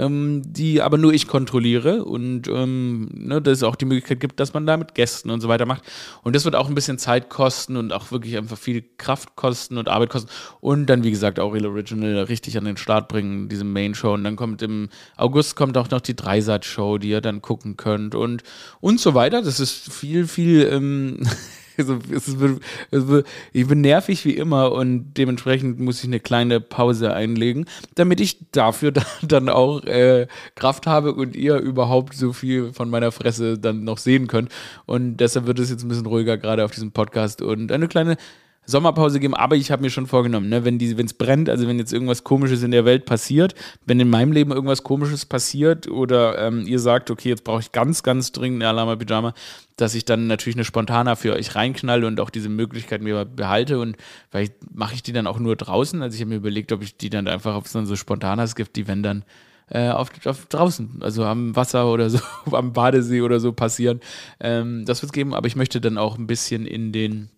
ähm, 0.00 0.42
die 0.46 0.80
aber 0.80 0.98
nur 0.98 1.12
ich 1.12 1.26
kontrolliere 1.26 2.04
und 2.04 2.48
ähm, 2.48 3.08
ne, 3.12 3.42
dass 3.42 3.58
es 3.58 3.62
auch 3.62 3.76
die 3.76 3.84
Möglichkeit 3.84 4.20
gibt, 4.20 4.40
dass 4.40 4.54
man 4.54 4.66
da 4.66 4.76
mit 4.76 4.94
Gästen 4.94 5.30
und 5.30 5.40
so 5.40 5.48
weiter 5.48 5.66
macht. 5.66 5.82
Und 6.22 6.34
das 6.34 6.44
wird 6.44 6.56
auch 6.56 6.68
ein 6.68 6.74
bisschen 6.74 6.98
Zeit 6.98 7.28
kosten 7.28 7.76
und 7.76 7.92
auch 7.92 8.10
wirklich 8.10 8.36
einfach 8.36 8.58
viel 8.58 8.82
Kraft 8.98 9.36
kosten 9.36 9.76
und 9.78 9.88
Arbeit 9.88 10.10
kosten. 10.10 10.30
Und 10.60 10.86
dann, 10.86 11.04
wie 11.04 11.10
gesagt, 11.10 11.38
auch 11.38 11.52
Real 11.52 11.66
Original 11.66 12.24
richtig 12.24 12.56
an 12.56 12.64
den 12.64 12.76
Start 12.76 13.08
bringen, 13.08 13.48
diese 13.48 13.64
Main 13.64 13.94
Show. 13.94 14.14
Und 14.14 14.24
dann 14.24 14.36
kommt 14.36 14.62
im 14.62 14.88
August 15.16 15.56
kommt 15.56 15.76
auch 15.76 15.90
noch 15.90 16.00
die 16.00 16.16
Dreisat-Show, 16.16 16.98
die 16.98 17.10
ihr 17.10 17.20
dann 17.20 17.42
gucken 17.42 17.76
könnt 17.76 18.14
und, 18.14 18.42
und 18.80 19.00
so 19.00 19.14
weiter. 19.14 19.42
Das 19.42 19.60
ist 19.60 19.92
viel, 19.92 20.26
viel 20.26 20.68
ähm, 20.70 21.28
Also, 21.80 21.98
es 22.10 22.28
ist, 22.28 23.24
ich 23.52 23.66
bin 23.66 23.80
nervig 23.80 24.24
wie 24.24 24.36
immer 24.36 24.72
und 24.72 25.14
dementsprechend 25.14 25.80
muss 25.80 26.00
ich 26.00 26.04
eine 26.04 26.20
kleine 26.20 26.60
Pause 26.60 27.14
einlegen, 27.14 27.66
damit 27.94 28.20
ich 28.20 28.50
dafür 28.52 28.92
dann 29.22 29.48
auch 29.48 29.82
äh, 29.84 30.26
Kraft 30.56 30.86
habe 30.86 31.14
und 31.14 31.36
ihr 31.36 31.56
überhaupt 31.56 32.14
so 32.14 32.32
viel 32.32 32.72
von 32.72 32.90
meiner 32.90 33.12
Fresse 33.12 33.58
dann 33.58 33.84
noch 33.84 33.98
sehen 33.98 34.26
könnt. 34.26 34.50
Und 34.86 35.18
deshalb 35.18 35.46
wird 35.46 35.58
es 35.58 35.70
jetzt 35.70 35.82
ein 35.82 35.88
bisschen 35.88 36.06
ruhiger 36.06 36.36
gerade 36.36 36.64
auf 36.64 36.72
diesem 36.72 36.92
Podcast 36.92 37.42
und 37.42 37.72
eine 37.72 37.88
kleine 37.88 38.16
Sommerpause 38.66 39.20
geben, 39.20 39.34
aber 39.34 39.56
ich 39.56 39.70
habe 39.70 39.82
mir 39.82 39.90
schon 39.90 40.06
vorgenommen, 40.06 40.48
ne, 40.48 40.64
wenn 40.64 40.78
es 40.78 41.14
brennt, 41.14 41.48
also 41.48 41.66
wenn 41.66 41.78
jetzt 41.78 41.92
irgendwas 41.92 42.24
Komisches 42.24 42.62
in 42.62 42.70
der 42.70 42.84
Welt 42.84 43.04
passiert, 43.04 43.54
wenn 43.84 43.98
in 43.98 44.08
meinem 44.08 44.32
Leben 44.32 44.52
irgendwas 44.52 44.82
Komisches 44.82 45.26
passiert 45.26 45.88
oder 45.88 46.38
ähm, 46.38 46.66
ihr 46.66 46.78
sagt, 46.78 47.10
okay, 47.10 47.30
jetzt 47.30 47.44
brauche 47.44 47.60
ich 47.60 47.72
ganz, 47.72 48.02
ganz 48.02 48.32
dringend 48.32 48.62
eine 48.62 48.70
Alama 48.70 48.96
Pyjama, 48.96 49.34
dass 49.76 49.94
ich 49.94 50.04
dann 50.04 50.26
natürlich 50.26 50.56
eine 50.56 50.64
Spontana 50.64 51.16
für 51.16 51.34
euch 51.34 51.54
reinknalle 51.54 52.06
und 52.06 52.20
auch 52.20 52.30
diese 52.30 52.48
Möglichkeit 52.48 53.02
mir 53.02 53.24
behalte 53.24 53.80
und 53.80 53.96
vielleicht 54.30 54.54
mache 54.72 54.94
ich 54.94 55.02
die 55.02 55.12
dann 55.12 55.26
auch 55.26 55.38
nur 55.38 55.56
draußen. 55.56 56.00
Also 56.02 56.14
ich 56.14 56.20
habe 56.20 56.30
mir 56.30 56.36
überlegt, 56.36 56.70
ob 56.72 56.82
ich 56.82 56.96
die 56.96 57.10
dann 57.10 57.26
einfach 57.26 57.54
auf 57.54 57.66
so 57.66 57.96
Spontanas 57.96 58.54
gibt, 58.54 58.76
die 58.76 58.86
wenn 58.86 59.02
dann 59.02 59.24
äh, 59.70 59.90
auf, 59.90 60.10
auf, 60.26 60.46
draußen, 60.46 60.98
also 61.00 61.24
am 61.24 61.56
Wasser 61.56 61.90
oder 61.90 62.10
so, 62.10 62.18
am 62.52 62.72
Badesee 62.72 63.22
oder 63.22 63.40
so 63.40 63.52
passieren. 63.52 64.00
Ähm, 64.40 64.84
das 64.84 65.02
wird 65.02 65.10
es 65.10 65.14
geben, 65.14 65.34
aber 65.34 65.46
ich 65.46 65.56
möchte 65.56 65.80
dann 65.80 65.96
auch 65.96 66.18
ein 66.18 66.26
bisschen 66.26 66.66
in 66.66 66.92
den 66.92 67.30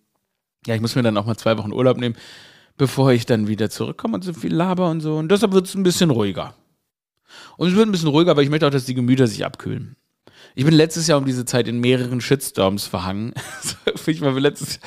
ja, 0.67 0.75
ich 0.75 0.81
muss 0.81 0.95
mir 0.95 1.03
dann 1.03 1.17
auch 1.17 1.25
mal 1.25 1.37
zwei 1.37 1.57
Wochen 1.57 1.73
Urlaub 1.73 1.97
nehmen, 1.97 2.15
bevor 2.77 3.11
ich 3.11 3.25
dann 3.25 3.47
wieder 3.47 3.69
zurückkomme 3.69 4.15
und 4.15 4.23
so 4.23 4.33
viel 4.33 4.53
laber 4.53 4.89
und 4.89 5.01
so. 5.01 5.17
Und 5.17 5.29
deshalb 5.29 5.53
wird 5.53 5.67
es 5.67 5.75
ein 5.75 5.83
bisschen 5.83 6.09
ruhiger. 6.09 6.55
Und 7.57 7.69
es 7.69 7.75
wird 7.75 7.87
ein 7.87 7.91
bisschen 7.91 8.09
ruhiger, 8.09 8.35
weil 8.35 8.43
ich 8.43 8.49
möchte 8.49 8.67
auch, 8.67 8.71
dass 8.71 8.85
die 8.85 8.93
Gemüter 8.93 9.27
sich 9.27 9.45
abkühlen. 9.45 9.95
Ich 10.55 10.65
bin 10.65 10.73
letztes 10.73 11.07
Jahr 11.07 11.17
um 11.17 11.25
diese 11.25 11.45
Zeit 11.45 11.67
in 11.67 11.79
mehreren 11.79 12.21
Shitstorms 12.21 12.85
verhangen. 12.85 13.33
ich 14.05 14.21
war 14.21 14.39
letztes, 14.39 14.79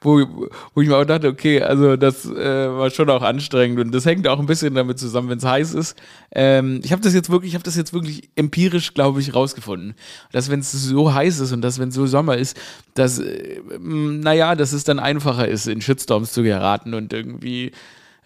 wo, 0.00 0.48
wo 0.74 0.80
ich 0.80 0.88
mir 0.88 0.96
auch 0.96 1.04
dachte, 1.04 1.28
okay, 1.28 1.62
also 1.62 1.96
das 1.96 2.24
äh, 2.26 2.68
war 2.68 2.90
schon 2.90 3.08
auch 3.10 3.22
anstrengend 3.22 3.80
und 3.80 3.92
das 3.92 4.04
hängt 4.04 4.26
auch 4.26 4.38
ein 4.38 4.46
bisschen 4.46 4.74
damit 4.74 4.98
zusammen, 4.98 5.28
wenn 5.28 5.38
es 5.38 5.44
heiß 5.44 5.74
ist. 5.74 5.96
Ähm, 6.32 6.80
ich 6.82 6.92
habe 6.92 7.02
das 7.02 7.14
jetzt 7.14 7.30
wirklich, 7.30 7.50
ich 7.50 7.54
habe 7.54 7.64
das 7.64 7.76
jetzt 7.76 7.92
wirklich 7.92 8.30
empirisch, 8.34 8.94
glaube 8.94 9.20
ich, 9.20 9.34
rausgefunden, 9.34 9.94
dass 10.32 10.50
wenn 10.50 10.60
es 10.60 10.72
so 10.72 11.14
heiß 11.14 11.40
ist 11.40 11.52
und 11.52 11.62
dass 11.62 11.78
wenn 11.78 11.90
es 11.90 11.94
so 11.94 12.06
Sommer 12.06 12.36
ist, 12.36 12.56
dass, 12.94 13.18
äh, 13.18 13.60
naja, 13.78 14.54
dass 14.54 14.72
es 14.72 14.84
dann 14.84 14.98
einfacher 14.98 15.46
ist, 15.46 15.68
in 15.68 15.80
Shitstorms 15.80 16.32
zu 16.32 16.42
geraten 16.42 16.94
und 16.94 17.12
irgendwie 17.12 17.72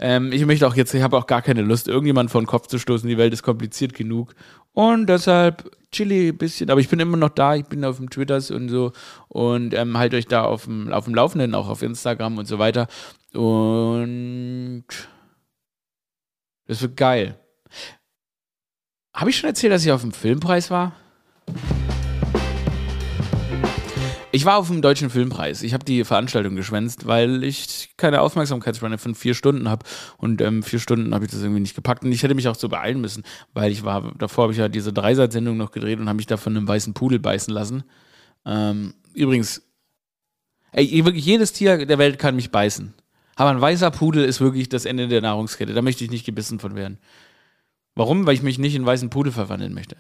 ähm, 0.00 0.32
ich 0.32 0.44
möchte 0.46 0.66
auch 0.66 0.74
jetzt, 0.74 0.94
ich 0.94 1.02
habe 1.02 1.16
auch 1.18 1.26
gar 1.26 1.42
keine 1.42 1.60
Lust, 1.60 1.86
irgendjemand 1.86 2.30
vor 2.30 2.40
den 2.40 2.46
Kopf 2.46 2.66
zu 2.66 2.78
stoßen. 2.78 3.08
Die 3.08 3.18
Welt 3.18 3.34
ist 3.34 3.42
kompliziert 3.42 3.92
genug. 3.92 4.34
Und 4.72 5.06
deshalb 5.06 5.70
chilly 5.92 6.28
ein 6.28 6.38
bisschen, 6.38 6.70
aber 6.70 6.80
ich 6.80 6.88
bin 6.88 7.00
immer 7.00 7.16
noch 7.16 7.28
da, 7.28 7.54
ich 7.54 7.66
bin 7.66 7.84
auf 7.84 7.98
dem 7.98 8.08
Twitters 8.08 8.50
und 8.50 8.68
so 8.68 8.92
und 9.28 9.74
ähm, 9.74 9.98
halt 9.98 10.14
euch 10.14 10.26
da 10.26 10.44
auf 10.44 10.64
dem, 10.64 10.92
auf 10.92 11.04
dem 11.04 11.14
Laufenden, 11.14 11.54
auch 11.54 11.68
auf 11.68 11.82
Instagram 11.82 12.38
und 12.38 12.46
so 12.46 12.58
weiter. 12.58 12.86
Und 13.34 14.84
das 16.66 16.80
wird 16.80 16.96
geil. 16.96 17.38
Habe 19.12 19.30
ich 19.30 19.36
schon 19.36 19.50
erzählt, 19.50 19.72
dass 19.72 19.84
ich 19.84 19.92
auf 19.92 20.02
dem 20.02 20.12
Filmpreis 20.12 20.70
war? 20.70 20.92
Ich 24.32 24.44
war 24.44 24.58
auf 24.58 24.68
dem 24.68 24.80
Deutschen 24.80 25.10
Filmpreis. 25.10 25.62
Ich 25.62 25.74
habe 25.74 25.84
die 25.84 26.04
Veranstaltung 26.04 26.54
geschwänzt, 26.54 27.08
weil 27.08 27.42
ich 27.42 27.90
keine 27.96 28.20
Aufmerksamkeitsspanne 28.20 28.96
von 28.96 29.16
vier 29.16 29.34
Stunden 29.34 29.68
habe. 29.68 29.84
Und 30.18 30.40
ähm, 30.40 30.62
vier 30.62 30.78
Stunden 30.78 31.12
habe 31.14 31.24
ich 31.24 31.32
das 31.32 31.42
irgendwie 31.42 31.60
nicht 31.60 31.74
gepackt. 31.74 32.04
Und 32.04 32.12
ich 32.12 32.22
hätte 32.22 32.36
mich 32.36 32.46
auch 32.46 32.54
so 32.54 32.68
beeilen 32.68 33.00
müssen, 33.00 33.24
weil 33.54 33.72
ich 33.72 33.82
war, 33.82 34.12
davor 34.18 34.44
habe 34.44 34.52
ich 34.52 34.58
ja 34.60 34.68
diese 34.68 34.92
Dreisat-Sendung 34.92 35.56
noch 35.56 35.72
gedreht 35.72 35.98
und 35.98 36.08
habe 36.08 36.16
mich 36.16 36.28
da 36.28 36.36
von 36.36 36.56
einem 36.56 36.68
weißen 36.68 36.94
Pudel 36.94 37.18
beißen 37.18 37.52
lassen. 37.52 37.82
Ähm, 38.46 38.94
übrigens, 39.14 39.62
ey, 40.70 41.04
wirklich 41.04 41.24
jedes 41.24 41.52
Tier 41.52 41.84
der 41.84 41.98
Welt 41.98 42.20
kann 42.20 42.36
mich 42.36 42.52
beißen. 42.52 42.94
Aber 43.34 43.50
ein 43.50 43.60
weißer 43.60 43.90
Pudel 43.90 44.24
ist 44.24 44.40
wirklich 44.40 44.68
das 44.68 44.84
Ende 44.84 45.08
der 45.08 45.22
Nahrungskette. 45.22 45.74
Da 45.74 45.82
möchte 45.82 46.04
ich 46.04 46.10
nicht 46.10 46.24
gebissen 46.24 46.60
von 46.60 46.76
werden. 46.76 46.98
Warum? 47.96 48.26
Weil 48.26 48.34
ich 48.34 48.42
mich 48.42 48.58
nicht 48.58 48.76
in 48.76 48.86
weißen 48.86 49.10
Pudel 49.10 49.32
verwandeln 49.32 49.74
möchte. 49.74 49.96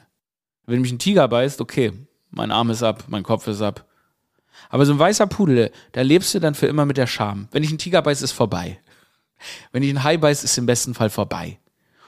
Wenn 0.66 0.82
mich 0.82 0.92
ein 0.92 1.00
Tiger 1.00 1.26
beißt, 1.26 1.60
okay, 1.60 1.92
mein 2.30 2.52
Arm 2.52 2.70
ist 2.70 2.84
ab, 2.84 3.06
mein 3.08 3.24
Kopf 3.24 3.48
ist 3.48 3.60
ab. 3.60 3.89
Aber 4.68 4.86
so 4.86 4.92
ein 4.92 4.98
weißer 4.98 5.26
Pudel, 5.26 5.70
da 5.92 6.02
lebst 6.02 6.34
du 6.34 6.40
dann 6.40 6.54
für 6.54 6.66
immer 6.66 6.86
mit 6.86 6.96
der 6.96 7.06
Scham. 7.06 7.48
Wenn 7.50 7.62
ich 7.62 7.70
einen 7.70 7.78
Tiger 7.78 8.02
beiß, 8.02 8.22
ist 8.22 8.32
vorbei. 8.32 8.78
Wenn 9.72 9.82
ich 9.82 9.88
einen 9.88 10.04
Hai 10.04 10.16
beiß, 10.16 10.44
ist 10.44 10.58
im 10.58 10.66
besten 10.66 10.94
Fall 10.94 11.10
vorbei. 11.10 11.58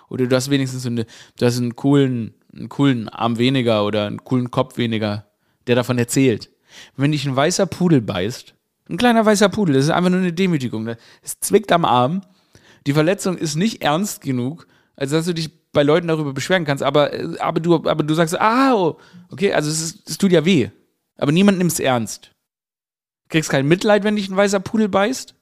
Oder 0.09 0.27
du 0.27 0.37
hast 0.37 0.51
wenigstens 0.51 0.83
so 0.83 0.91
eine, 0.91 1.07
du 1.39 1.47
hast 1.47 1.59
einen 1.59 1.75
coolen, 1.75 2.35
einen 2.55 2.69
coolen 2.69 3.09
Arm 3.09 3.39
weniger 3.39 3.87
oder 3.87 4.07
einen 4.07 4.23
coolen 4.23 4.51
Kopf 4.51 4.77
weniger, 4.77 5.27
der 5.67 5.77
davon 5.77 5.99
erzählt. 5.99 6.51
Wenn 6.97 7.13
dich 7.13 7.25
ein 7.27 7.35
weißer 7.35 7.67
Pudel 7.67 8.03
beißt, 8.03 8.55
ein 8.91 8.97
kleiner 8.97 9.25
weißer 9.25 9.49
Pudel, 9.49 9.75
das 9.75 9.85
ist 9.85 9.91
einfach 9.91 10.11
nur 10.11 10.21
eine 10.21 10.33
Demütigung. 10.33 10.87
Es 11.23 11.41
zwickt 11.41 11.73
am 11.73 11.85
Arm. 11.85 12.23
Die 12.87 12.93
Verletzung 12.93 13.39
ist 13.39 13.55
nicht 13.55 13.83
ernst 13.83 14.21
genug, 14.21 14.67
als 14.97 15.13
dass 15.13 15.25
du 15.25 15.33
dich 15.33 15.51
bei 15.73 15.83
Leuten 15.83 16.09
darüber 16.09 16.33
beschweren 16.33 16.65
kannst, 16.65 16.83
aber, 16.83 17.11
aber, 17.41 17.61
du, 17.61 17.77
aber 17.77 18.03
du 18.03 18.15
sagst, 18.15 18.39
ah, 18.39 18.95
okay, 19.31 19.53
also 19.53 19.71
es, 19.71 19.81
ist, 19.81 20.11
es 20.11 20.19
tut 20.19 20.33
ja 20.33 20.45
weh. 20.45 20.69
Aber 21.17 21.33
niemand 21.33 21.59
nimmt 21.59 21.73
es 21.73 21.81
ernst. 21.81 22.33
Kriegst 23.33 23.49
kein 23.49 23.67
Mitleid, 23.67 24.05
wenn 24.05 24.17
dich 24.17 24.29
ein 24.29 24.37
weißer 24.37 24.61
Pudel 24.61 24.91
beißt. 24.91 25.35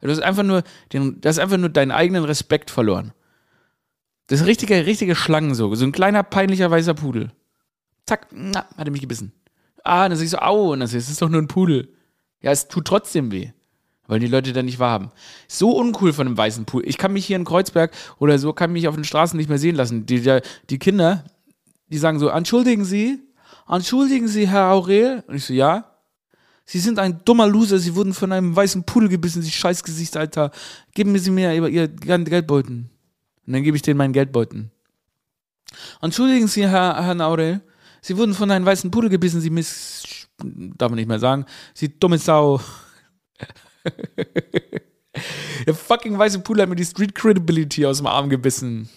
Du 0.00 0.10
hast 0.10 0.20
einfach 0.20 0.42
nur, 0.42 0.64
den, 0.92 1.20
du 1.20 1.28
hast 1.28 1.38
einfach 1.38 1.56
nur 1.56 1.68
deinen 1.68 1.92
eigenen 1.92 2.24
Respekt 2.24 2.68
verloren. 2.68 3.12
Das 4.26 4.40
ist 4.40 4.42
ein 4.42 4.48
richtiger, 4.48 4.84
richtiger 4.86 5.14
Schlangensog. 5.14 5.76
So 5.76 5.84
ein 5.84 5.92
kleiner, 5.92 6.24
peinlicher 6.24 6.68
weißer 6.68 6.94
Pudel. 6.94 7.30
Zack, 8.06 8.26
na, 8.32 8.66
hat 8.76 8.88
er 8.88 8.90
mich 8.90 9.02
gebissen. 9.02 9.32
Ah, 9.84 10.08
dann 10.08 10.18
sag 10.18 10.24
ich 10.24 10.30
so, 10.30 10.38
au, 10.38 10.72
und 10.72 10.80
dann 10.80 10.88
sag 10.88 10.96
ich, 10.96 11.04
es 11.04 11.10
ist 11.10 11.22
doch 11.22 11.28
nur 11.28 11.40
ein 11.40 11.46
Pudel. 11.46 11.94
Ja, 12.40 12.50
es 12.50 12.66
tut 12.66 12.88
trotzdem 12.88 13.30
weh. 13.30 13.52
Weil 14.08 14.18
die 14.18 14.26
Leute 14.26 14.52
da 14.52 14.64
nicht 14.64 14.80
wahrhaben. 14.80 15.12
So 15.46 15.78
uncool 15.78 16.12
von 16.12 16.26
einem 16.26 16.36
weißen 16.36 16.64
Pudel. 16.64 16.88
Ich 16.88 16.98
kann 16.98 17.12
mich 17.12 17.24
hier 17.24 17.36
in 17.36 17.44
Kreuzberg 17.44 17.92
oder 18.18 18.40
so, 18.40 18.52
kann 18.52 18.72
mich 18.72 18.88
auf 18.88 18.96
den 18.96 19.04
Straßen 19.04 19.36
nicht 19.36 19.48
mehr 19.48 19.58
sehen 19.58 19.76
lassen. 19.76 20.06
Die, 20.06 20.22
die, 20.22 20.40
die 20.70 20.78
Kinder, 20.80 21.22
die 21.86 21.98
sagen 21.98 22.18
so, 22.18 22.30
entschuldigen 22.30 22.84
Sie, 22.84 23.20
entschuldigen 23.68 24.26
Sie, 24.26 24.48
Herr 24.48 24.72
Aurel. 24.72 25.22
Und 25.28 25.36
ich 25.36 25.44
so, 25.44 25.54
ja. 25.54 25.84
Sie 26.70 26.80
sind 26.80 26.98
ein 26.98 27.24
dummer 27.24 27.46
Loser, 27.46 27.78
Sie 27.78 27.94
wurden 27.94 28.12
von 28.12 28.30
einem 28.30 28.54
weißen 28.54 28.84
Pudel 28.84 29.08
gebissen, 29.08 29.40
Sie 29.40 29.50
scheiß 29.50 29.82
Gesicht, 29.82 30.18
Alter. 30.18 30.50
Geben 30.92 31.18
Sie 31.18 31.30
mir 31.30 31.54
Ihr, 31.54 31.66
Ihr 31.66 31.88
Geldbeuten. 31.88 32.90
Und 33.46 33.52
dann 33.54 33.62
gebe 33.62 33.74
ich 33.78 33.82
denen 33.82 33.96
meinen 33.96 34.12
Geldbeuten. 34.12 34.70
Entschuldigen 36.02 36.46
Sie, 36.46 36.68
Herr, 36.68 37.02
Herr 37.02 37.18
Aurel, 37.22 37.62
Sie 38.02 38.18
wurden 38.18 38.34
von 38.34 38.50
einem 38.50 38.66
weißen 38.66 38.90
Pudel 38.90 39.08
gebissen, 39.08 39.40
Sie 39.40 39.48
miss... 39.48 40.26
Darf 40.76 40.90
man 40.90 40.96
nicht 40.96 41.08
mehr 41.08 41.18
sagen. 41.18 41.46
Sie 41.72 41.98
dumme 41.98 42.18
Sau. 42.18 42.60
Der 45.66 45.74
fucking 45.74 46.18
weiße 46.18 46.40
Pudel 46.40 46.64
hat 46.64 46.68
mir 46.68 46.76
die 46.76 46.84
Street 46.84 47.14
Credibility 47.14 47.86
aus 47.86 47.96
dem 47.96 48.06
Arm 48.08 48.28
gebissen. 48.28 48.90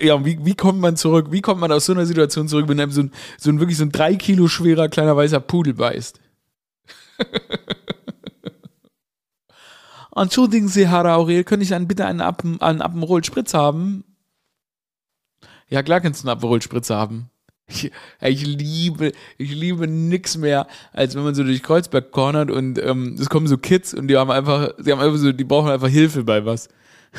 Ja, 0.00 0.24
wie, 0.24 0.38
wie 0.44 0.54
kommt 0.54 0.78
man 0.78 0.96
zurück? 0.96 1.32
Wie 1.32 1.40
kommt 1.40 1.60
man 1.60 1.72
aus 1.72 1.86
so 1.86 1.92
einer 1.92 2.06
Situation 2.06 2.46
zurück, 2.46 2.68
wenn 2.68 2.78
einem 2.78 2.92
so 2.92 3.02
ein, 3.02 3.10
so 3.38 3.50
ein 3.50 3.58
wirklich 3.58 3.76
so 3.76 3.84
ein 3.84 3.90
drei 3.90 4.14
Kilo 4.14 4.46
schwerer 4.46 4.88
kleiner 4.88 5.16
weißer 5.16 5.40
Pudel 5.40 5.74
beißt? 5.74 6.20
Entschuldigen 10.16 10.68
Sie, 10.68 10.88
Herr 10.88 11.04
Aurel, 11.04 11.44
könnte 11.44 11.64
ich 11.64 11.70
dann 11.70 11.88
bitte 11.88 12.06
einen, 12.06 12.20
Appen, 12.22 12.60
einen 12.62 12.80
Aperol 12.80 13.22
Spritz 13.22 13.52
haben? 13.52 14.04
Ja, 15.68 15.82
klar 15.82 16.00
kannst 16.00 16.22
du 16.22 16.28
einen 16.28 16.38
Aperol 16.38 16.62
Spritz 16.62 16.88
haben. 16.90 17.30
Ich, 17.68 17.90
ich, 18.20 18.46
liebe, 18.46 19.12
ich 19.38 19.50
liebe 19.50 19.88
nix 19.88 20.36
mehr, 20.36 20.68
als 20.92 21.16
wenn 21.16 21.24
man 21.24 21.34
so 21.34 21.42
durch 21.42 21.62
Kreuzberg 21.62 22.12
cornert 22.12 22.50
und 22.50 22.78
ähm, 22.78 23.16
es 23.20 23.28
kommen 23.28 23.48
so 23.48 23.58
Kids 23.58 23.92
und 23.92 24.06
die 24.06 24.16
haben 24.16 24.30
einfach, 24.30 24.72
die 24.78 24.92
haben 24.92 25.00
einfach 25.00 25.18
so, 25.18 25.32
die 25.32 25.44
brauchen 25.44 25.70
einfach 25.70 25.88
Hilfe 25.88 26.22
bei 26.22 26.44
was. 26.44 26.68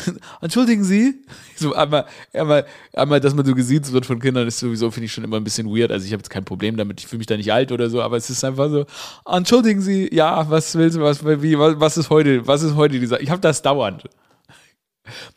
Entschuldigen 0.41 0.83
Sie? 0.83 1.23
So 1.55 1.73
einmal, 1.73 2.05
einmal, 2.33 2.65
einmal, 2.93 3.19
dass 3.19 3.33
man 3.33 3.45
so 3.45 3.53
gesehen 3.55 3.85
wird 3.91 4.05
von 4.05 4.19
Kindern, 4.19 4.47
ist 4.47 4.59
sowieso, 4.59 4.91
finde 4.91 5.05
ich 5.05 5.13
schon 5.13 5.23
immer 5.23 5.37
ein 5.37 5.43
bisschen 5.43 5.67
weird. 5.67 5.91
Also 5.91 6.05
ich 6.05 6.13
habe 6.13 6.19
jetzt 6.19 6.29
kein 6.29 6.45
Problem 6.45 6.77
damit, 6.77 6.99
ich 6.99 7.07
fühle 7.07 7.19
mich 7.19 7.27
da 7.27 7.37
nicht 7.37 7.51
alt 7.51 7.71
oder 7.71 7.89
so, 7.89 8.01
aber 8.01 8.17
es 8.17 8.29
ist 8.29 8.43
einfach 8.43 8.69
so, 8.69 8.85
entschuldigen 9.25 9.81
Sie, 9.81 10.13
ja, 10.13 10.49
was 10.49 10.75
willst 10.75 10.97
du, 10.97 11.01
was, 11.01 11.23
wie, 11.25 11.57
was, 11.57 11.79
was 11.79 11.97
ist 11.97 12.09
heute, 12.09 12.45
was 12.47 12.63
ist 12.63 12.75
heute 12.75 12.99
dieser, 12.99 13.21
ich 13.21 13.29
habe 13.29 13.41
das 13.41 13.61
dauernd. 13.61 14.03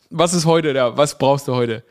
Was 0.09 0.33
ist 0.33 0.45
heute 0.45 0.73
da, 0.73 0.97
was 0.97 1.17
brauchst 1.17 1.47
du 1.47 1.55
heute? 1.55 1.83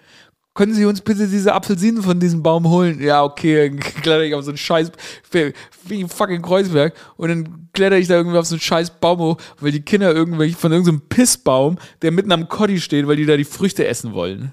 Können 0.61 0.75
Sie 0.75 0.85
uns 0.85 1.01
bitte 1.01 1.27
diese 1.27 1.55
Apfelsinen 1.55 2.03
von 2.03 2.21
diesem 2.21 2.43
Baum 2.43 2.69
holen? 2.69 3.01
Ja, 3.01 3.25
okay, 3.25 3.71
dann 3.71 3.79
kletter 4.03 4.25
ich 4.25 4.35
auf 4.35 4.45
so 4.45 4.51
einen 4.51 4.59
scheiß, 4.59 4.93
wie 5.87 6.05
fucking 6.07 6.43
Kreuzberg 6.43 6.93
und 7.17 7.31
dann 7.31 7.69
kletter 7.73 7.97
ich 7.97 8.09
da 8.09 8.17
irgendwie 8.17 8.37
auf 8.37 8.45
so 8.45 8.57
einen 8.57 8.61
scheiß 8.61 8.91
Baum 9.01 9.21
hoch, 9.21 9.37
weil 9.59 9.73
die 9.73 9.81
Kinder 9.81 10.15
irgendwelche 10.15 10.59
von 10.59 10.71
irgendeinem 10.71 11.01
Pissbaum, 11.09 11.79
der 12.03 12.13
mitten 12.13 12.31
am 12.31 12.47
Kotti 12.51 12.79
steht, 12.79 13.07
weil 13.07 13.17
die 13.17 13.25
da 13.25 13.39
die 13.39 13.45
Früchte 13.45 13.87
essen 13.87 14.13
wollen. 14.13 14.53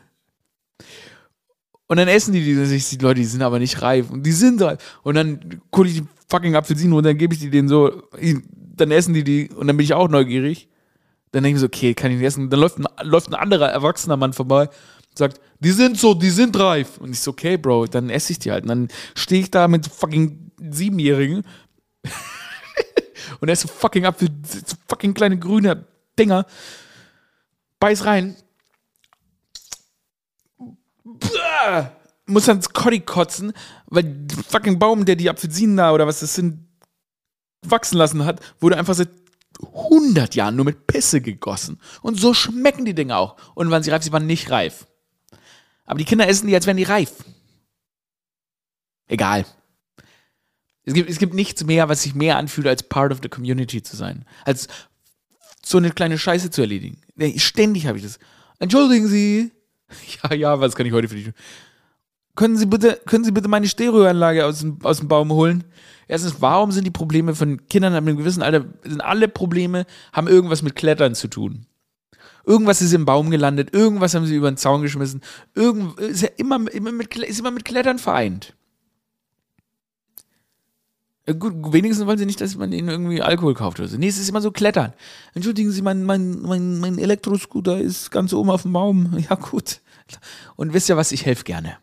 Und 1.88 1.98
dann 1.98 2.08
essen 2.08 2.32
die 2.32 2.40
die, 2.42 2.56
die 2.56 2.98
Leute, 3.04 3.20
die 3.20 3.26
sind 3.26 3.42
aber 3.42 3.60
nicht 3.60 3.82
reif. 3.82 4.10
Und 4.10 4.24
die 4.24 4.32
sind 4.32 4.62
reif. 4.62 4.80
Und 5.04 5.16
dann 5.16 5.62
gucke 5.72 5.90
ich 5.90 5.96
die 5.96 6.08
fucking 6.30 6.56
Apfelsinen 6.56 6.94
und 6.94 7.06
dann 7.06 7.18
gebe 7.18 7.34
ich 7.34 7.42
die 7.42 7.50
denen 7.50 7.68
so, 7.68 8.04
dann 8.50 8.92
essen 8.92 9.14
die 9.14 9.26
die 9.26 9.50
und 9.50 9.68
dann 9.68 9.76
bin 9.76 9.84
ich 9.84 9.94
auch 9.94 10.08
neugierig. 10.08 10.70
Dann 11.34 11.44
denke 11.44 11.58
ich 11.58 11.60
so, 11.60 11.68
okay, 11.68 11.94
kann 11.94 12.12
ich 12.12 12.18
nicht 12.20 12.28
essen. 12.28 12.50
Dann 12.50 12.62
läuft 12.62 12.80
ein, 12.80 12.86
läuft 13.04 13.28
ein 13.28 13.36
anderer 13.36 13.68
erwachsener 13.68 14.16
Mann 14.16 14.32
vorbei 14.32 14.70
sagt, 15.18 15.40
die 15.60 15.72
sind 15.72 15.98
so, 15.98 16.14
die 16.14 16.30
sind 16.30 16.58
reif. 16.58 16.98
Und 16.98 17.12
ich 17.12 17.20
so, 17.20 17.32
okay, 17.32 17.58
Bro, 17.58 17.88
dann 17.88 18.10
esse 18.10 18.32
ich 18.32 18.40
die 18.40 18.52
halt. 18.52 18.64
Und 18.64 18.70
dann 18.70 18.88
stehe 19.16 19.42
ich 19.42 19.52
da 19.52 19.68
mit 19.68 19.88
fucking 19.88 20.52
Siebenjährigen 20.70 21.44
und 23.40 23.50
esse 23.50 23.68
fucking 23.68 24.06
Apfel, 24.06 24.30
so 24.44 24.76
fucking 24.88 25.14
kleine 25.14 25.38
grüne 25.38 25.86
Dinger. 26.18 26.46
Beiß 27.80 28.06
rein. 28.06 28.36
Blah! 31.04 31.92
Muss 32.26 32.46
dann 32.46 32.58
ins 32.58 32.74
Kotti 32.74 33.00
kotzen, 33.00 33.54
weil 33.86 34.04
der 34.04 34.44
fucking 34.44 34.80
Baum, 34.80 35.06
der 35.06 35.16
die 35.16 35.30
Apfelsinen 35.30 35.78
da 35.78 35.94
oder 35.94 36.08
was 36.08 36.20
das 36.20 36.36
sind, 36.36 36.68
wachsen 37.62 37.98
lassen 37.98 38.26
hat, 38.26 38.42
wurde 38.60 38.78
einfach 38.78 38.96
seit 38.96 39.10
100 39.62 40.36
Jahren 40.36 40.56
nur 40.56 40.66
mit 40.66 40.88
Pisse 40.88 41.22
gegossen. 41.22 41.80
Und 42.02 42.20
so 42.20 42.34
schmecken 42.34 42.86
die 42.86 42.94
Dinge 42.94 43.16
auch. 43.16 43.38
Und 43.56 43.72
wann 43.72 43.84
sie 43.84 43.92
reif, 43.92 44.04
sie 44.04 44.12
waren 44.12 44.28
nicht 44.28 44.52
reif. 44.52 44.88
Aber 45.88 45.98
die 45.98 46.06
Kinder 46.06 46.28
essen 46.28 46.48
die, 46.48 46.54
als 46.54 46.68
wären 46.68 46.78
die 46.78 46.84
reif. 46.84 47.12
Egal. 49.08 49.46
Es 50.84 50.94
gibt, 50.94 51.10
es 51.10 51.18
gibt 51.18 51.34
nichts 51.34 51.64
mehr, 51.64 51.90
was 51.90 52.04
sich 52.04 52.14
mehr 52.14 52.38
anfühlt, 52.38 52.68
als 52.68 52.84
part 52.84 53.12
of 53.12 53.20
the 53.24 53.30
community 53.30 53.82
zu 53.82 53.96
sein. 53.96 54.26
Als 54.46 54.68
so 55.66 55.78
eine 55.78 55.92
kleine 55.92 56.18
Scheiße 56.18 56.50
zu 56.50 56.62
erledigen. 56.62 57.02
Ständig 57.38 57.88
habe 57.88 57.98
ich 57.98 58.04
das. 58.04 58.20
Entschuldigen 58.60 59.08
Sie. 59.08 59.52
Ja, 60.22 60.34
ja, 60.34 60.60
was 60.60 60.76
kann 60.76 60.86
ich 60.86 60.92
heute 60.92 61.08
für 61.08 61.16
dich 61.16 61.24
tun? 61.26 61.34
Können 62.36 62.58
Sie 62.58 62.66
bitte, 62.66 63.00
können 63.06 63.24
Sie 63.24 63.32
bitte 63.32 63.48
meine 63.48 63.70
Stereoanlage 63.70 64.46
aus 64.46 64.60
dem, 64.60 64.80
aus 64.84 64.98
dem 64.98 65.08
Baum 65.08 65.32
holen? 65.32 65.64
Erstens, 66.10 66.42
warum 66.42 66.74
sind 66.74 66.84
die 66.84 66.92
Probleme 66.92 67.34
von 67.34 67.66
Kindern 67.68 67.94
ab 67.94 68.04
einem 68.04 68.18
gewissen 68.18 68.44
Alter, 68.44 68.66
sind 68.84 69.00
alle 69.00 69.30
Probleme, 69.30 69.86
haben 70.12 70.28
irgendwas 70.28 70.62
mit 70.62 70.76
Klettern 70.76 71.16
zu 71.16 71.30
tun? 71.30 71.68
Irgendwas 72.48 72.82
ist 72.82 72.94
im 72.94 73.04
Baum 73.04 73.30
gelandet, 73.30 73.74
irgendwas 73.74 74.14
haben 74.16 74.26
sie 74.26 74.36
über 74.36 74.50
den 74.50 74.56
Zaun 74.56 74.82
geschmissen. 74.82 75.22
Irgend, 75.54 76.00
ist 76.00 76.22
ja 76.22 76.30
immer, 76.38 76.72
immer, 76.72 76.94
mit, 76.94 77.14
ist 77.18 77.40
immer 77.40 77.52
mit 77.52 77.66
Klettern 77.66 78.00
vereint. 78.00 78.56
Gut, 81.40 81.74
wenigstens 81.74 82.08
wollen 82.08 82.18
sie 82.18 82.26
nicht, 82.26 82.40
dass 82.40 82.56
man 82.56 82.72
ihnen 82.72 82.88
irgendwie 82.88 83.22
Alkohol 83.22 83.54
kauft 83.54 83.82
oder 83.82 83.90
so. 83.90 83.98
Nee, 83.98 84.08
es 84.08 84.18
ist 84.18 84.30
immer 84.30 84.40
so 84.40 84.52
Klettern. 84.52 84.94
Entschuldigen 85.34 85.72
Sie, 85.72 85.82
mein, 85.82 86.04
mein, 86.04 86.42
mein, 86.42 86.80
mein 86.80 87.00
Elektroscooter 87.00 87.82
ist 87.82 88.12
ganz 88.12 88.32
oben 88.32 88.50
auf 88.50 88.62
dem 88.62 88.72
Baum. 88.72 89.18
Ja, 89.30 89.36
gut. 89.36 89.82
Und 90.56 90.72
wisst 90.72 90.88
ihr 90.88 90.96
was? 90.96 91.12
Ich 91.12 91.26
helfe 91.26 91.44
gerne. 91.44 91.78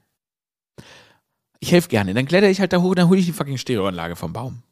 Ich 1.60 1.72
helfe 1.72 1.90
gerne. 1.90 2.14
Dann 2.14 2.24
kletter 2.24 2.48
ich 2.48 2.60
halt 2.60 2.72
da 2.72 2.80
hoch, 2.80 2.94
dann 2.94 3.10
hole 3.10 3.20
ich 3.20 3.26
die 3.26 3.32
fucking 3.32 3.58
Stereoanlage 3.58 4.16
vom 4.16 4.32
Baum. 4.32 4.62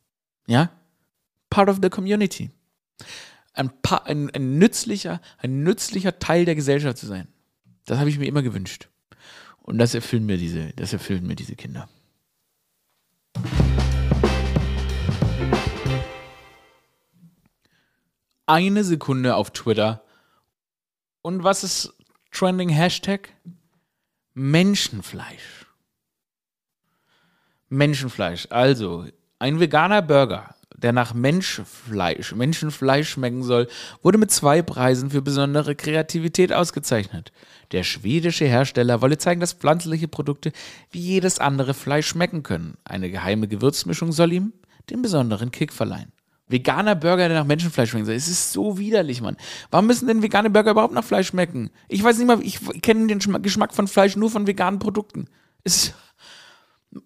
Ja? 0.47 0.71
Part 1.51 1.69
of 1.69 1.81
the 1.83 1.91
community 1.91 2.51
ein, 3.55 3.71
paar, 3.83 4.07
ein, 4.07 4.31
ein, 4.31 4.59
nützlicher, 4.59 5.21
ein 5.39 5.63
nützlicher 5.63 6.19
Teil 6.19 6.45
der 6.45 6.55
Gesellschaft 6.55 6.99
zu 6.99 7.07
sein. 7.07 7.29
Das 7.85 7.99
habe 7.99 8.11
ich 8.11 8.19
mir 8.19 8.27
immer 8.27 8.43
gewünscht. 8.43 8.89
Und 9.61 9.79
das 9.79 9.95
erfüllen 9.95 10.27
mir 10.27 10.39
diese, 10.39 10.73
das 10.75 10.93
erfüllen 10.93 11.27
mir 11.27 11.37
diese 11.37 11.57
Kinder. 11.57 11.89
Eine 18.47 18.85
Sekunde 18.85 19.37
auf 19.37 19.51
Twitter. 19.53 20.03
Und 21.23 21.45
was 21.45 21.63
ist 21.63 21.95
trending 22.33 22.69
Hashtag? 22.69 23.33
Menschenfleisch. 24.35 25.67
Menschenfleisch. 27.69 28.49
Also, 28.51 29.07
ein 29.39 29.61
veganer 29.61 30.03
Burger 30.03 30.55
der 30.83 30.93
nach 30.93 31.15
Menschfleisch, 31.15 32.35
Menschenfleisch 32.35 33.11
schmecken 33.11 33.43
soll, 33.43 33.69
wurde 34.03 34.19
mit 34.19 34.31
zwei 34.31 34.63
Preisen 34.63 35.11
für 35.11 35.23
besondere 35.23 35.75
Kreativität 35.75 36.53
ausgezeichnet. 36.53 37.33
Der 37.73 37.85
schwedische 37.85 38.45
Hersteller 38.45 39.01
wolle 39.01 39.19
zeigen, 39.19 39.41
dass 39.41 39.55
pflanzliche 39.55 40.09
Produkte 40.09 40.53
wie 40.91 41.01
jedes 41.01 41.39
andere 41.39 41.75
Fleisch 41.75 42.09
schmecken 42.09 42.43
können. 42.43 42.77
Eine 42.85 43.11
geheime 43.11 43.49
Gewürzmischung 43.49 44.13
soll 44.13 44.33
ihm 44.33 44.53
den 44.91 45.03
besonderen 45.03 45.51
Kick 45.51 45.73
verleihen. 45.73 46.13
Veganer 46.49 46.95
Burger, 46.95 47.29
der 47.29 47.39
nach 47.39 47.47
Menschenfleisch 47.47 47.91
schmecken 47.91 48.07
soll. 48.07 48.15
Es 48.15 48.29
ist 48.29 48.53
so 48.53 48.79
widerlich, 48.79 49.23
Mann. 49.23 49.37
Warum 49.71 49.87
müssen 49.87 50.07
denn 50.07 50.23
vegane 50.23 50.51
Burger 50.51 50.73
überhaupt 50.73 50.93
nach 50.93 51.05
Fleisch 51.05 51.29
schmecken? 51.29 51.71
Ich 51.89 52.03
weiß 52.03 52.19
nicht 52.19 52.27
mal, 52.27 52.43
ich 52.43 52.61
kenne 52.83 53.07
den 53.07 53.43
Geschmack 53.43 53.75
von 53.75 53.89
Fleisch 53.89 54.17
nur 54.17 54.31
von 54.31 54.47
veganen 54.47 54.79
Produkten. 54.79 55.29
Es 55.65 55.77
ist 55.77 55.95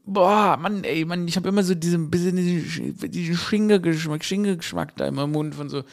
Boah, 0.04 0.56
Mann, 0.56 0.82
ey, 0.82 1.04
Mann, 1.04 1.28
ich 1.28 1.36
habe 1.36 1.48
immer 1.48 1.62
so 1.62 1.74
diesen 1.74 2.10
bisschen 2.10 2.36
diesen 2.36 3.36
Schinke-Geschmack, 3.36 4.24
Schinke-Geschmack 4.24 4.96
da 4.96 5.06
im 5.06 5.14
Mund 5.14 5.54
von 5.54 5.68
so, 5.68 5.84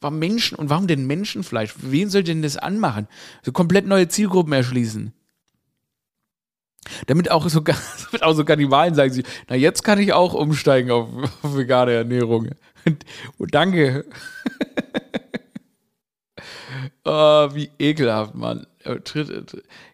warum 0.00 0.20
Menschen 0.20 0.56
und 0.56 0.70
warum 0.70 0.86
denn 0.86 1.06
Menschenfleisch? 1.06 1.74
Wen 1.78 2.08
soll 2.08 2.22
denn 2.22 2.42
das 2.42 2.56
anmachen? 2.56 3.08
So 3.42 3.50
komplett 3.50 3.86
neue 3.86 4.08
Zielgruppen 4.08 4.52
erschließen. 4.52 5.12
Damit 7.06 7.30
auch, 7.30 7.48
so, 7.48 7.60
damit 7.60 8.22
auch 8.22 8.34
so 8.34 8.44
Kannibalen 8.44 8.94
sagen 8.94 9.12
sie, 9.12 9.24
na 9.48 9.56
jetzt 9.56 9.82
kann 9.82 9.98
ich 9.98 10.12
auch 10.12 10.34
umsteigen 10.34 10.90
auf, 10.90 11.08
auf 11.42 11.56
vegane 11.56 11.92
Ernährung. 11.92 12.50
Und 13.38 13.54
danke. 13.54 14.04
oh, 17.04 17.48
wie 17.54 17.70
ekelhaft, 17.78 18.34
Mann. 18.34 18.66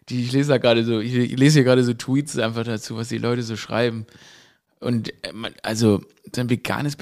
Die, 0.09 0.23
ich 0.23 0.31
lese 0.31 0.49
da 0.49 0.57
gerade 0.57 0.83
so, 0.83 0.99
ich 0.99 1.13
lese 1.13 1.59
hier 1.59 1.63
gerade 1.63 1.83
so 1.83 1.93
Tweets 1.93 2.37
einfach 2.37 2.63
dazu, 2.63 2.97
was 2.97 3.09
die 3.09 3.17
Leute 3.17 3.43
so 3.43 3.55
schreiben. 3.55 4.05
Und 4.79 5.09
äh, 5.23 5.31
also 5.63 6.01
sein 6.33 6.49
veganes 6.49 6.97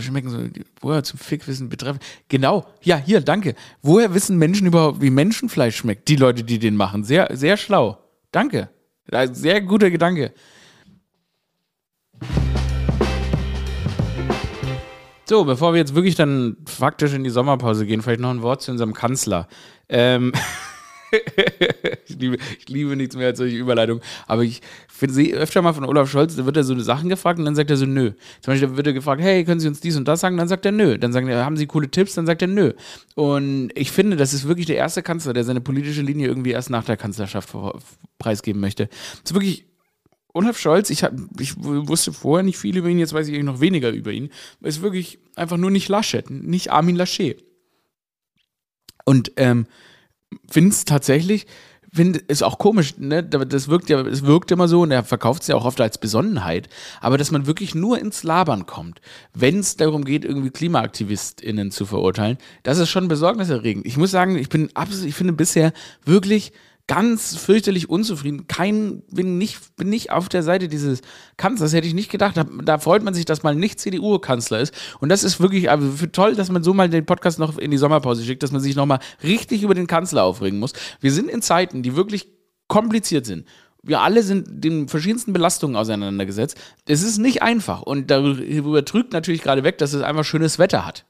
schmecken 0.00 0.30
so, 0.30 0.38
woher 0.80 1.02
zum 1.02 1.18
Fick 1.18 1.46
wissen 1.46 1.68
betreffen. 1.68 2.00
Genau, 2.28 2.66
ja, 2.82 2.96
hier, 2.96 3.20
danke. 3.20 3.54
Woher 3.82 4.14
wissen 4.14 4.38
Menschen 4.38 4.66
überhaupt, 4.66 5.02
wie 5.02 5.10
Menschenfleisch 5.10 5.76
schmeckt? 5.76 6.08
Die 6.08 6.16
Leute, 6.16 6.44
die 6.44 6.58
den 6.58 6.76
machen. 6.76 7.04
Sehr, 7.04 7.28
sehr 7.36 7.56
schlau. 7.56 7.98
Danke. 8.32 8.70
Sehr 9.32 9.60
guter 9.60 9.90
Gedanke. 9.90 10.32
So, 15.24 15.44
bevor 15.44 15.74
wir 15.74 15.78
jetzt 15.78 15.94
wirklich 15.94 16.14
dann 16.14 16.56
faktisch 16.64 17.12
in 17.12 17.22
die 17.22 17.30
Sommerpause 17.30 17.84
gehen, 17.84 18.00
vielleicht 18.00 18.20
noch 18.20 18.30
ein 18.30 18.40
Wort 18.40 18.62
zu 18.62 18.70
unserem 18.70 18.94
Kanzler. 18.94 19.46
Ähm 19.88 20.32
ich, 22.06 22.18
liebe, 22.18 22.38
ich 22.58 22.68
liebe 22.68 22.96
nichts 22.96 23.16
mehr 23.16 23.28
als 23.28 23.38
solche 23.38 23.56
Überleitungen. 23.56 24.02
Aber 24.26 24.42
ich 24.44 24.60
sehe 24.88 25.34
öfter 25.34 25.62
mal 25.62 25.72
von 25.72 25.84
Olaf 25.84 26.10
Scholz, 26.10 26.36
da 26.36 26.44
wird 26.44 26.56
er 26.56 26.64
so 26.64 26.72
eine 26.72 26.82
Sachen 26.82 27.08
gefragt 27.08 27.38
und 27.38 27.44
dann 27.44 27.54
sagt 27.54 27.70
er 27.70 27.76
so, 27.76 27.86
nö. 27.86 28.12
Zum 28.40 28.52
Beispiel 28.52 28.76
wird 28.76 28.86
er 28.86 28.92
gefragt, 28.92 29.22
hey, 29.22 29.44
können 29.44 29.60
Sie 29.60 29.68
uns 29.68 29.80
dies 29.80 29.96
und 29.96 30.06
das 30.06 30.20
sagen? 30.20 30.36
Dann 30.36 30.48
sagt 30.48 30.66
er, 30.66 30.72
nö. 30.72 30.98
Dann 30.98 31.12
sagen 31.12 31.30
haben 31.32 31.56
Sie 31.56 31.66
coole 31.66 31.90
Tipps? 31.90 32.14
Dann 32.14 32.26
sagt 32.26 32.42
er, 32.42 32.48
nö. 32.48 32.72
Und 33.14 33.70
ich 33.74 33.90
finde, 33.90 34.16
das 34.16 34.34
ist 34.34 34.46
wirklich 34.46 34.66
der 34.66 34.76
erste 34.76 35.02
Kanzler, 35.02 35.32
der 35.32 35.44
seine 35.44 35.60
politische 35.60 36.02
Linie 36.02 36.28
irgendwie 36.28 36.50
erst 36.50 36.70
nach 36.70 36.84
der 36.84 36.96
Kanzlerschaft 36.96 37.54
preisgeben 38.18 38.60
möchte. 38.60 38.86
Das 38.86 39.30
ist 39.30 39.34
wirklich 39.34 39.66
Olaf 40.34 40.58
Scholz, 40.58 40.90
ich, 40.90 41.02
hab, 41.02 41.14
ich 41.40 41.54
wusste 41.58 42.12
vorher 42.12 42.44
nicht 42.44 42.58
viel 42.58 42.76
über 42.76 42.88
ihn, 42.88 42.98
jetzt 42.98 43.12
weiß 43.12 43.28
ich 43.28 43.42
noch 43.42 43.60
weniger 43.60 43.90
über 43.90 44.12
ihn. 44.12 44.30
Ist 44.60 44.82
wirklich 44.82 45.18
einfach 45.36 45.56
nur 45.56 45.70
nicht 45.70 45.88
Laschet, 45.88 46.30
nicht 46.30 46.70
Armin 46.70 46.96
Laschet. 46.96 47.44
Und 49.04 49.32
ähm, 49.36 49.66
finde 50.48 50.70
es 50.70 50.84
tatsächlich, 50.84 51.46
finde 51.92 52.18
ist 52.18 52.42
auch 52.42 52.58
komisch, 52.58 52.98
ne? 52.98 53.22
Das 53.22 53.68
wirkt 53.68 53.88
ja, 53.88 54.00
es 54.00 54.22
wirkt 54.22 54.50
immer 54.50 54.68
so 54.68 54.82
und 54.82 54.90
er 54.90 55.04
verkauft 55.04 55.42
es 55.42 55.48
ja 55.48 55.56
auch 55.56 55.64
oft 55.64 55.80
als 55.80 55.98
Besonnenheit, 55.98 56.68
aber 57.00 57.18
dass 57.18 57.30
man 57.30 57.46
wirklich 57.46 57.74
nur 57.74 57.98
ins 57.98 58.22
Labern 58.22 58.66
kommt, 58.66 59.00
wenn 59.34 59.60
es 59.60 59.76
darum 59.76 60.04
geht, 60.04 60.24
irgendwie 60.24 60.50
KlimaaktivistInnen 60.50 61.70
zu 61.70 61.86
verurteilen, 61.86 62.38
das 62.62 62.78
ist 62.78 62.90
schon 62.90 63.08
besorgniserregend. 63.08 63.86
Ich 63.86 63.96
muss 63.96 64.10
sagen, 64.10 64.36
ich 64.36 64.48
bin 64.48 64.70
absolut, 64.74 65.06
ich 65.06 65.14
finde 65.14 65.32
bisher 65.32 65.72
wirklich 66.04 66.52
ganz 66.88 67.36
fürchterlich 67.36 67.88
unzufrieden. 67.88 68.48
Kein, 68.48 69.02
bin 69.12 69.38
nicht, 69.38 69.76
bin 69.76 69.90
nicht 69.90 70.10
auf 70.10 70.28
der 70.28 70.42
Seite 70.42 70.68
dieses 70.68 71.02
Kanzlers, 71.36 71.72
hätte 71.72 71.86
ich 71.86 71.94
nicht 71.94 72.10
gedacht. 72.10 72.36
Da, 72.36 72.44
da 72.64 72.78
freut 72.78 73.04
man 73.04 73.14
sich, 73.14 73.26
dass 73.26 73.42
mal 73.42 73.54
nicht 73.54 73.78
CDU-Kanzler 73.78 74.58
ist. 74.58 74.74
Und 74.98 75.10
das 75.10 75.22
ist 75.22 75.38
wirklich 75.38 75.70
also 75.70 76.06
toll, 76.06 76.34
dass 76.34 76.50
man 76.50 76.64
so 76.64 76.74
mal 76.74 76.88
den 76.88 77.06
Podcast 77.06 77.38
noch 77.38 77.58
in 77.58 77.70
die 77.70 77.76
Sommerpause 77.76 78.24
schickt, 78.24 78.42
dass 78.42 78.52
man 78.52 78.62
sich 78.62 78.74
nochmal 78.74 78.98
richtig 79.22 79.62
über 79.62 79.74
den 79.74 79.86
Kanzler 79.86 80.24
aufregen 80.24 80.58
muss. 80.58 80.72
Wir 81.00 81.12
sind 81.12 81.30
in 81.30 81.42
Zeiten, 81.42 81.82
die 81.82 81.94
wirklich 81.94 82.26
kompliziert 82.66 83.26
sind. 83.26 83.46
Wir 83.82 84.00
alle 84.00 84.22
sind 84.22 84.46
den 84.64 84.88
verschiedensten 84.88 85.32
Belastungen 85.32 85.76
auseinandergesetzt. 85.76 86.58
Es 86.86 87.02
ist 87.02 87.18
nicht 87.18 87.42
einfach. 87.42 87.82
Und 87.82 88.10
darüber 88.10 88.84
trügt 88.84 89.12
natürlich 89.12 89.42
gerade 89.42 89.62
weg, 89.62 89.78
dass 89.78 89.92
es 89.92 90.02
einfach 90.02 90.24
schönes 90.24 90.58
Wetter 90.58 90.84
hat. 90.86 91.04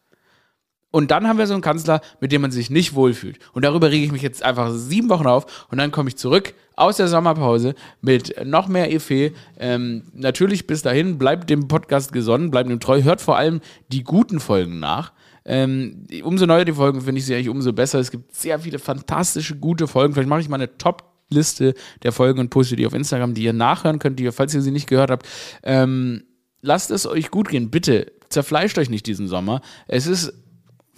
Und 0.90 1.10
dann 1.10 1.28
haben 1.28 1.38
wir 1.38 1.46
so 1.46 1.52
einen 1.52 1.62
Kanzler, 1.62 2.00
mit 2.20 2.32
dem 2.32 2.40
man 2.42 2.50
sich 2.50 2.70
nicht 2.70 2.94
wohlfühlt. 2.94 3.38
Und 3.52 3.64
darüber 3.64 3.90
rege 3.90 4.06
ich 4.06 4.12
mich 4.12 4.22
jetzt 4.22 4.42
einfach 4.42 4.72
sieben 4.72 5.10
Wochen 5.10 5.26
auf. 5.26 5.66
Und 5.70 5.78
dann 5.78 5.90
komme 5.90 6.08
ich 6.08 6.16
zurück 6.16 6.54
aus 6.76 6.96
der 6.96 7.08
Sommerpause 7.08 7.74
mit 8.00 8.34
noch 8.44 8.68
mehr 8.68 8.92
Effet. 8.92 9.34
Ähm, 9.58 10.04
natürlich 10.14 10.66
bis 10.66 10.82
dahin, 10.82 11.18
bleibt 11.18 11.50
dem 11.50 11.68
Podcast 11.68 12.12
gesonnen, 12.12 12.50
bleibt 12.50 12.70
ihm 12.70 12.80
treu, 12.80 13.02
hört 13.02 13.20
vor 13.20 13.36
allem 13.36 13.60
die 13.92 14.02
guten 14.02 14.40
Folgen 14.40 14.80
nach. 14.80 15.12
Ähm, 15.44 16.06
umso 16.22 16.46
neuer 16.46 16.64
die 16.64 16.72
Folgen, 16.72 17.02
finde 17.02 17.18
ich 17.18 17.26
sie 17.26 17.34
eigentlich 17.34 17.48
umso 17.48 17.72
besser. 17.72 17.98
Es 17.98 18.10
gibt 18.10 18.34
sehr 18.34 18.58
viele 18.58 18.78
fantastische, 18.78 19.56
gute 19.56 19.86
Folgen. 19.86 20.14
Vielleicht 20.14 20.28
mache 20.28 20.40
ich 20.40 20.48
mal 20.48 20.56
eine 20.56 20.78
Top- 20.78 21.04
Liste 21.30 21.74
der 22.02 22.12
Folgen 22.12 22.40
und 22.40 22.48
poste 22.48 22.74
die 22.74 22.86
auf 22.86 22.94
Instagram, 22.94 23.34
die 23.34 23.42
ihr 23.42 23.52
nachhören 23.52 23.98
könnt, 23.98 24.18
die 24.18 24.24
ihr, 24.24 24.32
falls 24.32 24.54
ihr 24.54 24.62
sie 24.62 24.70
nicht 24.70 24.86
gehört 24.86 25.10
habt. 25.10 25.28
Ähm, 25.62 26.22
lasst 26.62 26.90
es 26.90 27.06
euch 27.06 27.30
gut 27.30 27.50
gehen, 27.50 27.70
bitte. 27.70 28.12
Zerfleischt 28.30 28.78
euch 28.78 28.88
nicht 28.88 29.06
diesen 29.06 29.28
Sommer. 29.28 29.60
Es 29.88 30.06
ist 30.06 30.32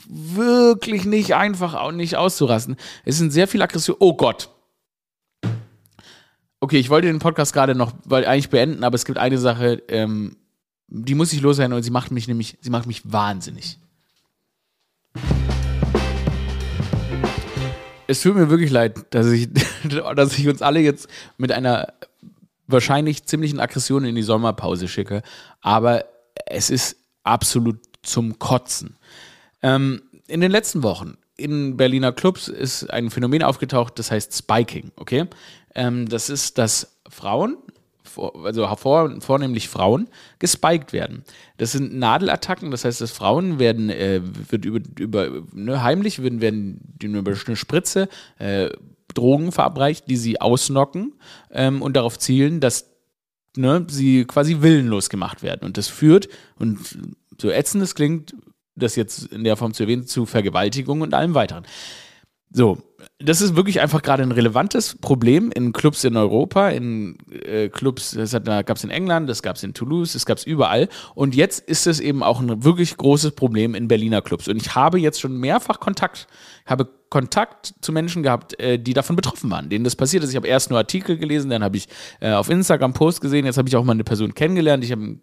wirklich 0.08 1.04
nicht 1.04 1.34
einfach, 1.34 1.74
auch 1.74 1.92
nicht 1.92 2.16
auszurasten. 2.16 2.76
Es 3.04 3.18
sind 3.18 3.30
sehr 3.30 3.48
viele 3.48 3.64
Aggressionen. 3.64 4.00
Oh 4.00 4.14
Gott. 4.14 4.50
Okay, 6.60 6.78
ich 6.78 6.90
wollte 6.90 7.06
den 7.06 7.18
Podcast 7.18 7.52
gerade 7.52 7.74
noch 7.74 7.92
weil 8.04 8.26
eigentlich 8.26 8.50
beenden, 8.50 8.84
aber 8.84 8.94
es 8.94 9.04
gibt 9.04 9.18
eine 9.18 9.38
Sache, 9.38 9.82
ähm, 9.88 10.36
die 10.88 11.14
muss 11.14 11.32
ich 11.32 11.40
loswerden 11.40 11.72
und 11.72 11.82
sie 11.82 11.90
macht 11.90 12.10
mich 12.10 12.28
nämlich, 12.28 12.58
sie 12.60 12.70
macht 12.70 12.86
mich 12.86 13.10
wahnsinnig. 13.10 13.78
Es 18.06 18.22
tut 18.22 18.34
mir 18.34 18.50
wirklich 18.50 18.70
leid, 18.70 19.06
dass 19.10 19.28
ich, 19.28 19.48
dass 20.16 20.38
ich 20.38 20.48
uns 20.48 20.62
alle 20.62 20.80
jetzt 20.80 21.08
mit 21.38 21.52
einer 21.52 21.94
wahrscheinlich 22.66 23.24
ziemlichen 23.24 23.60
Aggression 23.60 24.04
in 24.04 24.14
die 24.14 24.22
Sommerpause 24.22 24.88
schicke, 24.88 25.22
aber 25.60 26.04
es 26.46 26.70
ist 26.70 26.96
absolut 27.22 27.78
zum 28.02 28.38
Kotzen. 28.38 28.96
Ähm, 29.62 30.02
in 30.26 30.40
den 30.40 30.50
letzten 30.50 30.82
Wochen 30.82 31.16
in 31.36 31.76
Berliner 31.76 32.12
Clubs 32.12 32.48
ist 32.48 32.90
ein 32.90 33.10
Phänomen 33.10 33.42
aufgetaucht, 33.42 33.98
das 33.98 34.10
heißt 34.10 34.36
Spiking, 34.36 34.92
okay? 34.96 35.26
Ähm, 35.74 36.08
das 36.08 36.28
ist, 36.28 36.58
dass 36.58 37.00
Frauen, 37.08 37.56
also 38.44 38.66
vor, 38.76 39.20
vornehmlich 39.20 39.68
Frauen, 39.68 40.08
gespiked 40.38 40.92
werden. 40.92 41.24
Das 41.56 41.72
sind 41.72 41.94
Nadelattacken, 41.96 42.70
das 42.70 42.84
heißt, 42.84 43.00
dass 43.00 43.10
Frauen 43.10 43.58
werden, 43.58 43.88
äh, 43.88 44.20
wird 44.22 44.64
über, 44.64 44.80
über 44.98 45.42
ne, 45.52 45.82
heimlich 45.82 46.22
werden, 46.22 46.40
werden 46.40 46.94
über 47.00 47.32
eine 47.46 47.56
Spritze 47.56 48.08
äh, 48.38 48.70
Drogen 49.14 49.50
verabreicht, 49.50 50.08
die 50.08 50.16
sie 50.16 50.40
ausnocken 50.40 51.14
ähm, 51.50 51.82
und 51.82 51.96
darauf 51.96 52.18
zielen, 52.18 52.60
dass 52.60 52.90
ne, 53.56 53.86
sie 53.88 54.24
quasi 54.24 54.60
willenlos 54.60 55.08
gemacht 55.08 55.42
werden. 55.42 55.64
Und 55.64 55.76
das 55.76 55.88
führt, 55.88 56.28
und 56.58 56.78
so 57.40 57.50
ätzend 57.50 57.82
es 57.82 57.94
klingt, 57.94 58.34
das 58.80 58.96
jetzt 58.96 59.26
in 59.26 59.44
der 59.44 59.56
Form 59.56 59.72
zu 59.72 59.84
erwähnen, 59.84 60.06
zu 60.06 60.26
Vergewaltigung 60.26 61.00
und 61.00 61.14
allem 61.14 61.34
weiteren. 61.34 61.64
So, 62.52 62.78
das 63.20 63.40
ist 63.40 63.54
wirklich 63.54 63.80
einfach 63.80 64.02
gerade 64.02 64.24
ein 64.24 64.32
relevantes 64.32 64.96
Problem 65.00 65.52
in 65.52 65.72
Clubs 65.72 66.02
in 66.02 66.16
Europa, 66.16 66.70
in 66.70 67.16
äh, 67.30 67.68
Clubs, 67.68 68.10
das 68.10 68.32
gab 68.32 68.76
es 68.76 68.82
in 68.82 68.90
England, 68.90 69.28
das 69.28 69.42
gab 69.42 69.54
es 69.54 69.62
in 69.62 69.72
Toulouse, 69.72 70.14
das 70.14 70.26
gab 70.26 70.38
es 70.38 70.44
überall. 70.44 70.88
Und 71.14 71.36
jetzt 71.36 71.60
ist 71.60 71.86
es 71.86 72.00
eben 72.00 72.24
auch 72.24 72.40
ein 72.40 72.64
wirklich 72.64 72.96
großes 72.96 73.32
Problem 73.32 73.76
in 73.76 73.86
Berliner 73.86 74.20
Clubs. 74.20 74.48
Und 74.48 74.56
ich 74.56 74.74
habe 74.74 74.98
jetzt 74.98 75.20
schon 75.20 75.36
mehrfach 75.36 75.78
Kontakt, 75.78 76.26
habe 76.66 76.88
Kontakt 77.10 77.74
zu 77.80 77.92
Menschen 77.92 78.22
gehabt, 78.22 78.58
äh, 78.60 78.78
die 78.78 78.94
davon 78.94 79.16
betroffen 79.16 79.50
waren, 79.50 79.68
denen 79.68 79.84
das 79.84 79.96
passiert 79.96 80.24
ist. 80.24 80.30
Ich 80.30 80.36
habe 80.36 80.46
erst 80.46 80.70
nur 80.70 80.78
Artikel 80.78 81.18
gelesen, 81.18 81.50
dann 81.50 81.62
habe 81.62 81.76
ich 81.76 81.88
äh, 82.20 82.30
auf 82.32 82.48
Instagram 82.48 82.92
Post 82.92 83.20
gesehen, 83.20 83.46
jetzt 83.46 83.58
habe 83.58 83.68
ich 83.68 83.76
auch 83.76 83.84
mal 83.84 83.92
eine 83.92 84.04
Person 84.04 84.32
kennengelernt. 84.32 84.84
Ich 84.84 84.92
habe 84.92 85.02
einen 85.02 85.20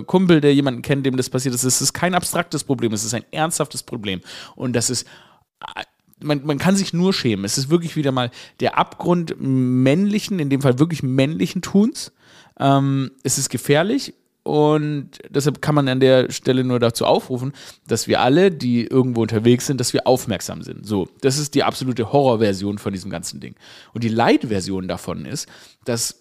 äh, 0.00 0.04
Kumpel, 0.04 0.40
der 0.40 0.54
jemanden 0.54 0.82
kennt, 0.82 1.06
dem 1.06 1.16
das 1.16 1.30
passiert 1.30 1.54
ist. 1.54 1.64
Es 1.64 1.80
ist 1.80 1.94
kein 1.94 2.14
abstraktes 2.14 2.62
Problem, 2.62 2.92
es 2.92 3.04
ist 3.04 3.14
ein 3.14 3.24
ernsthaftes 3.30 3.82
Problem. 3.82 4.20
Und 4.54 4.76
das 4.76 4.90
ist 4.90 5.06
man, 6.20 6.44
man 6.44 6.58
kann 6.58 6.76
sich 6.76 6.92
nur 6.92 7.12
schämen. 7.12 7.44
Es 7.44 7.58
ist 7.58 7.70
wirklich 7.70 7.96
wieder 7.96 8.12
mal 8.12 8.30
der 8.60 8.78
Abgrund 8.78 9.34
männlichen, 9.38 10.38
in 10.38 10.50
dem 10.50 10.62
Fall 10.62 10.78
wirklich 10.78 11.02
männlichen 11.02 11.62
Tuns. 11.62 12.12
Ähm, 12.58 13.10
es 13.22 13.38
ist 13.38 13.50
gefährlich 13.50 14.14
und 14.44 15.10
deshalb 15.30 15.62
kann 15.62 15.74
man 15.74 15.88
an 15.88 16.00
der 16.00 16.30
Stelle 16.30 16.64
nur 16.64 16.78
dazu 16.78 17.06
aufrufen, 17.06 17.54
dass 17.88 18.06
wir 18.08 18.20
alle, 18.20 18.50
die 18.50 18.86
irgendwo 18.86 19.22
unterwegs 19.22 19.66
sind, 19.66 19.80
dass 19.80 19.94
wir 19.94 20.06
aufmerksam 20.06 20.62
sind. 20.62 20.86
So, 20.86 21.08
das 21.22 21.38
ist 21.38 21.54
die 21.54 21.64
absolute 21.64 22.12
Horrorversion 22.12 22.76
von 22.76 22.92
diesem 22.92 23.10
ganzen 23.10 23.40
Ding. 23.40 23.54
Und 23.94 24.04
die 24.04 24.08
Leitversion 24.08 24.86
davon 24.86 25.24
ist, 25.24 25.48
dass 25.86 26.20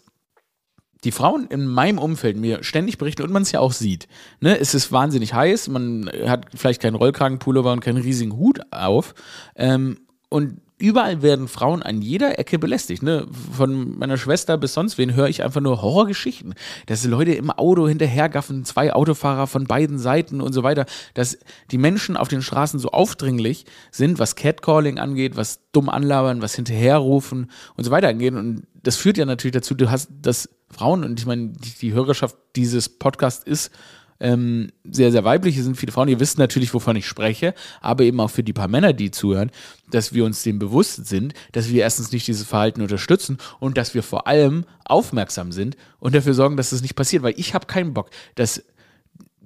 die 1.04 1.12
Frauen 1.12 1.48
in 1.48 1.68
meinem 1.68 1.98
Umfeld 1.98 2.38
mir 2.38 2.64
ständig 2.64 2.98
berichten 2.98 3.24
und 3.24 3.32
man 3.32 3.44
es 3.44 3.52
ja 3.52 3.60
auch 3.60 3.74
sieht. 3.74 4.08
Ne? 4.40 4.58
Es 4.58 4.74
ist 4.74 4.94
wahnsinnig 4.94 5.34
heiß, 5.34 5.68
man 5.68 6.10
hat 6.26 6.46
vielleicht 6.56 6.82
keinen 6.82 6.96
Rollkragenpullover 6.96 7.74
und 7.74 7.82
keinen 7.82 8.02
riesigen 8.02 8.38
Hut 8.38 8.62
auf. 8.72 9.14
Ähm, 9.58 9.98
und 10.30 10.62
überall 10.84 11.22
werden 11.22 11.48
Frauen 11.48 11.82
an 11.82 12.02
jeder 12.02 12.38
Ecke 12.40 12.60
belästigt. 12.60 13.04
Ne? 13.04 13.26
Von 13.56 13.98
meiner 13.98 14.18
Schwester 14.18 14.58
bis 14.58 14.74
sonst 14.74 14.98
wen 14.98 15.16
höre 15.16 15.30
ich 15.30 15.42
einfach 15.42 15.62
nur 15.62 15.82
Horrorgeschichten. 15.82 16.56
Dass 16.88 17.06
Leute 17.06 17.34
im 17.34 17.50
Auto 17.50 17.88
hinterhergaffen, 17.88 18.66
zwei 18.66 18.92
Autofahrer 18.92 19.48
von 19.48 19.64
beiden 19.64 19.98
Seiten 19.98 20.42
und 20.42 20.52
so 20.52 20.62
weiter. 20.62 20.86
Dass 21.14 21.38
die 21.72 21.78
Menschen 21.78 22.18
auf 22.18 22.28
den 22.28 22.42
Straßen 22.42 22.82
so 22.82 22.90
aufdringlich 22.90 23.64
sind, 23.92 24.20
was 24.20 24.36
Catcalling 24.36 25.00
angeht, 25.00 25.38
was 25.38 25.62
dumm 25.72 25.88
anlabern, 25.88 26.42
was 26.42 26.54
hinterherrufen 26.54 27.50
und 27.78 27.86
so 27.86 27.92
weiter 27.92 28.10
angeht. 28.10 28.34
Und 28.34 28.64
das 28.84 28.98
führt 28.98 29.18
ja 29.18 29.24
natürlich 29.24 29.54
dazu, 29.54 29.76
du 29.76 29.90
hast 29.90 30.10
das 30.22 30.50
Frauen, 30.70 31.06
und 31.06 31.18
ich 31.18 31.26
meine, 31.26 31.54
die, 31.54 31.72
die 31.80 31.94
Hörerschaft 31.94 32.36
dieses 32.58 32.90
Podcasts 32.90 33.46
ist 33.46 33.72
ähm, 34.20 34.70
sehr, 34.84 35.12
sehr 35.12 35.24
weiblich. 35.24 35.56
Hier 35.56 35.64
sind 35.64 35.76
viele 35.78 35.92
Frauen. 35.92 36.08
Ihr 36.08 36.20
wisst 36.20 36.38
natürlich, 36.38 36.74
wovon 36.74 36.96
ich 36.96 37.08
spreche, 37.08 37.54
aber 37.82 38.04
eben 38.04 38.20
auch 38.20 38.30
für 38.30 38.44
die 38.44 38.54
paar 38.54 38.68
Männer, 38.68 38.94
die 38.94 39.12
zuhören, 39.12 39.52
dass 39.90 40.14
wir 40.14 40.26
uns 40.26 40.44
dem 40.44 40.60
bewusst 40.60 41.06
sind, 41.06 41.34
dass 41.52 41.70
wir 41.70 41.82
erstens 41.82 42.12
nicht 42.12 42.28
dieses 42.28 42.48
Verhalten 42.48 42.82
unterstützen 42.82 43.38
und 43.60 43.78
dass 43.78 43.94
wir 43.94 44.04
vor 44.04 44.28
allem 44.28 44.66
aufmerksam 44.86 45.52
sind 45.52 45.78
und 46.00 46.16
dafür 46.16 46.34
sorgen, 46.34 46.58
dass 46.58 46.72
das 46.72 46.82
nicht 46.82 46.96
passiert, 46.96 47.24
weil 47.24 47.34
ich 47.38 47.54
habe 47.54 47.68
keinen 47.68 47.94
Bock, 47.94 48.10
dass 48.36 48.64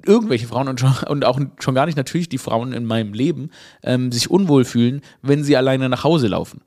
irgendwelche 0.05 0.47
Frauen 0.47 0.67
und, 0.67 0.79
schon, 0.79 0.93
und 1.07 1.25
auch 1.25 1.39
schon 1.59 1.75
gar 1.75 1.85
nicht 1.85 1.97
natürlich 1.97 2.29
die 2.29 2.37
Frauen 2.37 2.73
in 2.73 2.85
meinem 2.85 3.13
Leben 3.13 3.51
ähm, 3.83 4.11
sich 4.11 4.29
unwohl 4.29 4.65
fühlen, 4.65 5.01
wenn 5.21 5.43
sie 5.43 5.57
alleine 5.57 5.89
nach 5.89 6.03
Hause 6.03 6.27
laufen. 6.27 6.61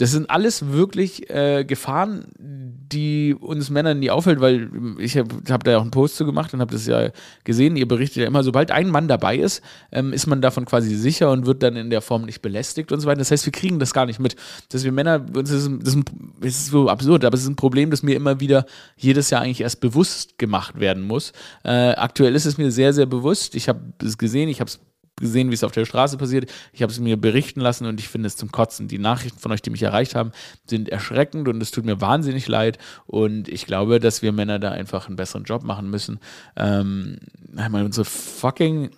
Das 0.00 0.12
sind 0.12 0.30
alles 0.30 0.72
wirklich 0.72 1.28
äh, 1.28 1.62
Gefahren, 1.66 2.24
die 2.38 3.36
uns 3.38 3.68
Männern 3.68 3.98
nie 3.98 4.10
auffällt, 4.10 4.40
weil 4.40 4.70
ich 4.98 5.18
habe 5.18 5.28
hab 5.50 5.62
da 5.62 5.72
ja 5.72 5.76
auch 5.76 5.82
einen 5.82 5.90
Post 5.90 6.16
zu 6.16 6.24
gemacht 6.24 6.54
und 6.54 6.60
habe 6.62 6.72
das 6.72 6.86
ja 6.86 7.10
gesehen. 7.44 7.76
Ihr 7.76 7.86
berichtet 7.86 8.22
ja 8.22 8.26
immer, 8.26 8.42
sobald 8.42 8.70
ein 8.70 8.88
Mann 8.88 9.08
dabei 9.08 9.36
ist, 9.36 9.60
ähm, 9.92 10.14
ist 10.14 10.26
man 10.26 10.40
davon 10.40 10.64
quasi 10.64 10.94
sicher 10.94 11.30
und 11.30 11.44
wird 11.44 11.62
dann 11.62 11.76
in 11.76 11.90
der 11.90 12.00
Form 12.00 12.24
nicht 12.24 12.40
belästigt 12.40 12.92
und 12.92 13.00
so 13.00 13.08
weiter. 13.08 13.18
Das 13.18 13.30
heißt, 13.30 13.44
wir 13.44 13.52
kriegen 13.52 13.78
das 13.78 13.92
gar 13.92 14.06
nicht 14.06 14.20
mit. 14.20 14.36
Dass 14.70 14.84
wir 14.84 14.92
Männer, 14.92 15.18
das 15.18 15.50
ist, 15.50 15.70
das 15.82 15.94
ist 16.40 16.66
so 16.68 16.88
absurd, 16.88 17.26
aber 17.26 17.34
es 17.34 17.42
ist 17.42 17.48
ein 17.48 17.56
Problem, 17.56 17.90
das 17.90 18.02
mir 18.02 18.16
immer 18.16 18.40
wieder 18.40 18.64
jedes 18.96 19.28
Jahr 19.28 19.42
eigentlich 19.42 19.60
erst 19.60 19.82
bewusst 19.82 20.38
gemacht 20.38 20.80
werden 20.80 21.02
muss. 21.02 21.32
Äh, 21.62 21.90
aktuell 21.90 22.34
ist 22.34 22.46
es 22.46 22.56
mir 22.56 22.70
sehr, 22.70 22.94
sehr 22.94 23.06
bewusst. 23.06 23.54
Ich 23.54 23.68
habe 23.68 23.80
es 24.02 24.16
gesehen, 24.16 24.48
ich 24.48 24.60
habe 24.60 24.70
es 24.70 24.80
gesehen, 25.20 25.50
wie 25.50 25.54
es 25.54 25.64
auf 25.64 25.72
der 25.72 25.84
Straße 25.84 26.16
passiert. 26.16 26.50
Ich 26.72 26.82
habe 26.82 26.92
es 26.92 26.98
mir 26.98 27.16
berichten 27.16 27.60
lassen 27.60 27.86
und 27.86 28.00
ich 28.00 28.08
finde 28.08 28.26
es 28.26 28.36
zum 28.36 28.50
Kotzen. 28.50 28.88
Die 28.88 28.98
Nachrichten 28.98 29.38
von 29.38 29.52
euch, 29.52 29.62
die 29.62 29.70
mich 29.70 29.82
erreicht 29.82 30.14
haben, 30.14 30.32
sind 30.66 30.88
erschreckend 30.88 31.46
und 31.46 31.62
es 31.62 31.70
tut 31.70 31.84
mir 31.84 32.00
wahnsinnig 32.00 32.48
leid. 32.48 32.78
Und 33.06 33.48
ich 33.48 33.66
glaube, 33.66 34.00
dass 34.00 34.22
wir 34.22 34.32
Männer 34.32 34.58
da 34.58 34.70
einfach 34.70 35.06
einen 35.06 35.16
besseren 35.16 35.44
Job 35.44 35.62
machen 35.62 35.90
müssen. 35.90 36.18
Ähm, 36.56 37.18
einmal 37.56 37.84
unsere 37.84 38.04
fucking 38.04 38.90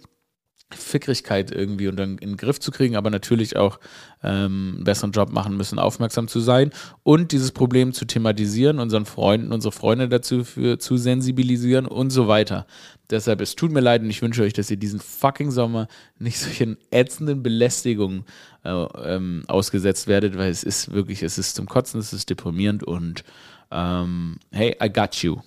Fickrigkeit 0.74 1.50
irgendwie 1.50 1.88
und 1.88 1.96
dann 1.96 2.18
in 2.18 2.30
den 2.30 2.36
Griff 2.36 2.60
zu 2.60 2.70
kriegen, 2.70 2.96
aber 2.96 3.10
natürlich 3.10 3.56
auch 3.56 3.78
ähm, 4.22 4.74
einen 4.76 4.84
besseren 4.84 5.12
Job 5.12 5.32
machen 5.32 5.56
müssen, 5.56 5.78
aufmerksam 5.78 6.28
zu 6.28 6.40
sein 6.40 6.70
und 7.02 7.32
dieses 7.32 7.52
Problem 7.52 7.92
zu 7.92 8.04
thematisieren, 8.04 8.78
unseren 8.78 9.06
Freunden, 9.06 9.52
unsere 9.52 9.72
Freunde 9.72 10.08
dazu 10.08 10.44
für, 10.44 10.78
zu 10.78 10.96
sensibilisieren 10.96 11.86
und 11.86 12.10
so 12.10 12.28
weiter. 12.28 12.66
Deshalb, 13.10 13.40
es 13.40 13.56
tut 13.56 13.72
mir 13.72 13.80
leid 13.80 14.02
und 14.02 14.10
ich 14.10 14.22
wünsche 14.22 14.42
euch, 14.42 14.52
dass 14.52 14.70
ihr 14.70 14.76
diesen 14.76 15.00
fucking 15.00 15.50
Sommer 15.50 15.88
nicht 16.18 16.38
solchen 16.38 16.78
ätzenden 16.90 17.42
Belästigungen 17.42 18.24
äh, 18.64 18.70
ähm, 18.70 19.44
ausgesetzt 19.48 20.06
werdet, 20.06 20.38
weil 20.38 20.50
es 20.50 20.62
ist 20.62 20.92
wirklich, 20.92 21.22
es 21.22 21.38
ist 21.38 21.56
zum 21.56 21.66
Kotzen, 21.66 22.00
es 22.00 22.12
ist 22.12 22.30
deprimierend 22.30 22.84
und 22.84 23.24
ähm, 23.70 24.36
hey, 24.50 24.76
I 24.82 24.88
got 24.88 25.16
you. 25.16 25.40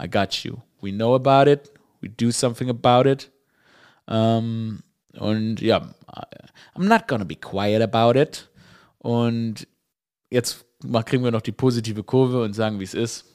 I 0.00 0.08
got 0.08 0.44
you. 0.44 0.58
We 0.80 0.92
know 0.92 1.14
about 1.14 1.50
it. 1.50 1.70
We 2.00 2.08
do 2.08 2.30
something 2.30 2.70
about 2.70 3.06
it. 3.06 3.30
Ähm, 4.10 4.82
und 5.18 5.60
ja, 5.60 5.94
I'm 6.74 6.86
not 6.88 7.08
gonna 7.08 7.24
be 7.24 7.36
quiet 7.36 7.82
about 7.82 8.18
it. 8.18 8.48
Und 8.98 9.66
jetzt 10.30 10.64
kriegen 11.06 11.24
wir 11.24 11.30
noch 11.30 11.42
die 11.42 11.52
positive 11.52 12.02
Kurve 12.02 12.42
und 12.42 12.54
sagen, 12.54 12.80
wie 12.80 12.84
es 12.84 12.94
ist. 12.94 13.32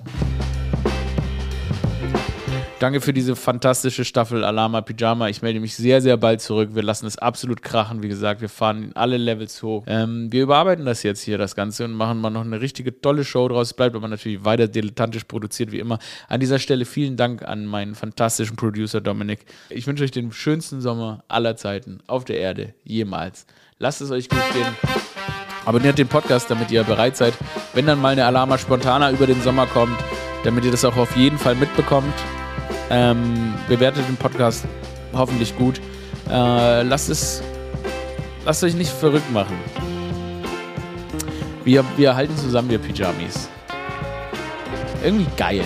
Danke 2.78 3.00
für 3.00 3.14
diese 3.14 3.38
fantastische 3.38 4.04
Staffel 4.04 4.44
Alama 4.44 4.82
Pyjama. 4.82 5.30
Ich 5.30 5.42
melde 5.42 5.62
mich 5.62 5.78
sehr, 5.78 6.02
sehr 6.02 6.18
bald 6.18 6.42
zurück. 6.42 6.72
Wir 6.74 6.84
lassen 6.84 7.06
es 7.06 7.18
absolut 7.18 7.62
krachen. 7.62 8.04
Wie 8.04 8.10
gesagt, 8.10 8.42
wir 8.42 8.50
fahren 8.50 8.92
alle 8.96 9.16
Levels 9.16 9.64
hoch. 9.64 9.86
Ähm, 9.88 10.30
wir 10.30 10.44
überarbeiten 10.44 10.86
das 10.86 11.02
jetzt 11.02 11.22
hier, 11.22 11.38
das 11.38 11.56
Ganze, 11.56 11.86
und 11.86 11.94
machen 11.94 12.20
mal 12.20 12.32
noch 12.32 12.42
eine 12.42 12.60
richtige 12.60 13.00
tolle 13.00 13.24
Show 13.24 13.48
draus. 13.48 13.74
Bleibt 13.74 13.96
aber 13.96 14.10
natürlich 14.10 14.44
weiter 14.44 14.68
dilettantisch 14.68 15.24
produziert, 15.24 15.72
wie 15.72 15.80
immer. 15.80 16.00
An 16.28 16.42
dieser 16.42 16.60
Stelle 16.60 16.84
vielen 16.84 17.16
Dank 17.16 17.44
an 17.44 17.66
meinen 17.66 17.96
fantastischen 17.96 18.58
Producer 18.58 19.00
Dominik. 19.00 19.46
Ich 19.70 19.88
wünsche 19.88 20.04
euch 20.04 20.12
den 20.12 20.34
schönsten 20.34 20.82
Sommer 20.82 21.24
aller 21.30 21.56
Zeiten 21.56 22.00
auf 22.08 22.26
der 22.26 22.40
Erde, 22.40 22.74
jemals. 22.84 23.46
Lasst 23.80 24.02
es 24.02 24.12
euch 24.12 24.28
gut 24.28 24.44
gehen. 24.54 24.76
Abonniert 25.66 25.98
den 25.98 26.10
Podcast, 26.10 26.52
damit 26.52 26.72
ihr 26.72 26.84
bereit 26.84 27.16
seid, 27.16 27.36
wenn 27.74 27.86
dann 27.86 28.02
mal 28.02 28.10
eine 28.10 28.26
Alama 28.26 28.58
Spontana 28.58 29.12
über 29.12 29.28
den 29.28 29.42
Sommer 29.42 29.66
kommt, 29.66 29.98
damit 30.44 30.66
ihr 30.66 30.72
das 30.72 30.84
auch 30.84 30.98
auf 30.98 31.16
jeden 31.16 31.38
Fall 31.38 31.56
mitbekommt. 31.56 32.14
Ähm, 32.89 33.54
bewertet 33.67 34.08
den 34.08 34.17
Podcast 34.17 34.65
hoffentlich 35.13 35.56
gut. 35.58 35.80
Äh, 36.30 36.84
lasst 36.84 37.10
es. 37.10 37.41
Lasst 38.45 38.63
euch 38.63 38.76
nicht 38.76 38.91
verrückt 38.91 39.32
machen. 39.32 39.56
Wir, 41.63 41.84
wir 41.98 42.15
halten 42.15 42.38
zusammen, 42.38 42.69
wir 42.69 42.78
Pyjamis. 42.78 43.50
Irgendwie 45.04 45.26
geil. 45.36 45.63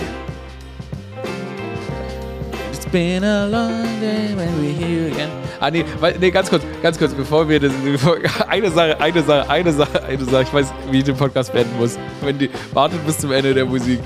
It's 2.72 2.86
been 2.86 3.22
a 3.22 3.46
long 3.46 3.84
day 4.00 4.34
when 4.34 4.48
we're 4.60 4.72
here 4.72 5.12
again. 5.12 5.30
Ah, 5.60 5.70
nee, 5.70 5.84
nee, 6.18 6.30
ganz 6.30 6.48
kurz, 6.48 6.62
ganz 6.82 6.98
kurz, 6.98 7.12
bevor 7.12 7.46
wir 7.46 7.60
das. 7.60 7.72
Bevor, 7.84 8.16
eine 8.48 8.70
Sache, 8.70 8.98
eine 8.98 9.22
Sache, 9.22 9.50
eine 9.50 9.72
Sache, 9.72 10.02
eine 10.04 10.24
Sache. 10.24 10.42
Ich 10.44 10.52
weiß, 10.54 10.72
wie 10.90 10.98
ich 10.98 11.04
den 11.04 11.16
Podcast 11.16 11.52
beenden 11.52 11.76
muss. 11.78 11.98
Wenn 12.22 12.38
die, 12.38 12.48
wartet 12.72 13.04
bis 13.06 13.18
zum 13.18 13.30
Ende 13.32 13.52
der 13.52 13.66
Musik 13.66 14.00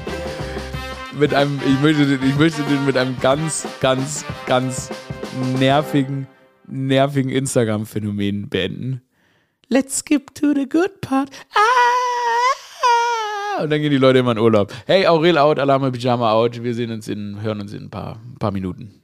mit 1.18 1.34
einem, 1.34 1.60
ich 1.66 1.80
möchte, 1.80 2.06
den, 2.06 2.28
ich 2.28 2.36
möchte 2.36 2.62
den 2.62 2.84
mit 2.84 2.96
einem 2.96 3.18
ganz, 3.20 3.66
ganz, 3.80 4.24
ganz 4.46 4.90
nervigen, 5.58 6.26
nervigen 6.66 7.30
Instagram-Phänomen 7.30 8.48
beenden. 8.48 9.02
Let's 9.68 9.98
skip 9.98 10.34
to 10.34 10.52
the 10.54 10.68
good 10.68 11.00
part. 11.00 11.30
Ah! 11.54 11.58
Und 13.62 13.70
dann 13.70 13.80
gehen 13.80 13.90
die 13.90 13.98
Leute 13.98 14.18
immer 14.18 14.32
in 14.32 14.38
Urlaub. 14.38 14.72
Hey, 14.86 15.06
Aurel 15.06 15.38
out, 15.38 15.58
Alarme 15.58 15.92
Pyjama 15.92 16.32
out. 16.32 16.62
Wir 16.62 16.74
sehen 16.74 16.90
uns 16.90 17.06
in, 17.08 17.40
hören 17.40 17.60
uns 17.60 17.72
in 17.72 17.84
ein 17.84 17.90
paar, 17.90 18.20
ein 18.24 18.38
paar 18.38 18.50
Minuten. 18.50 19.03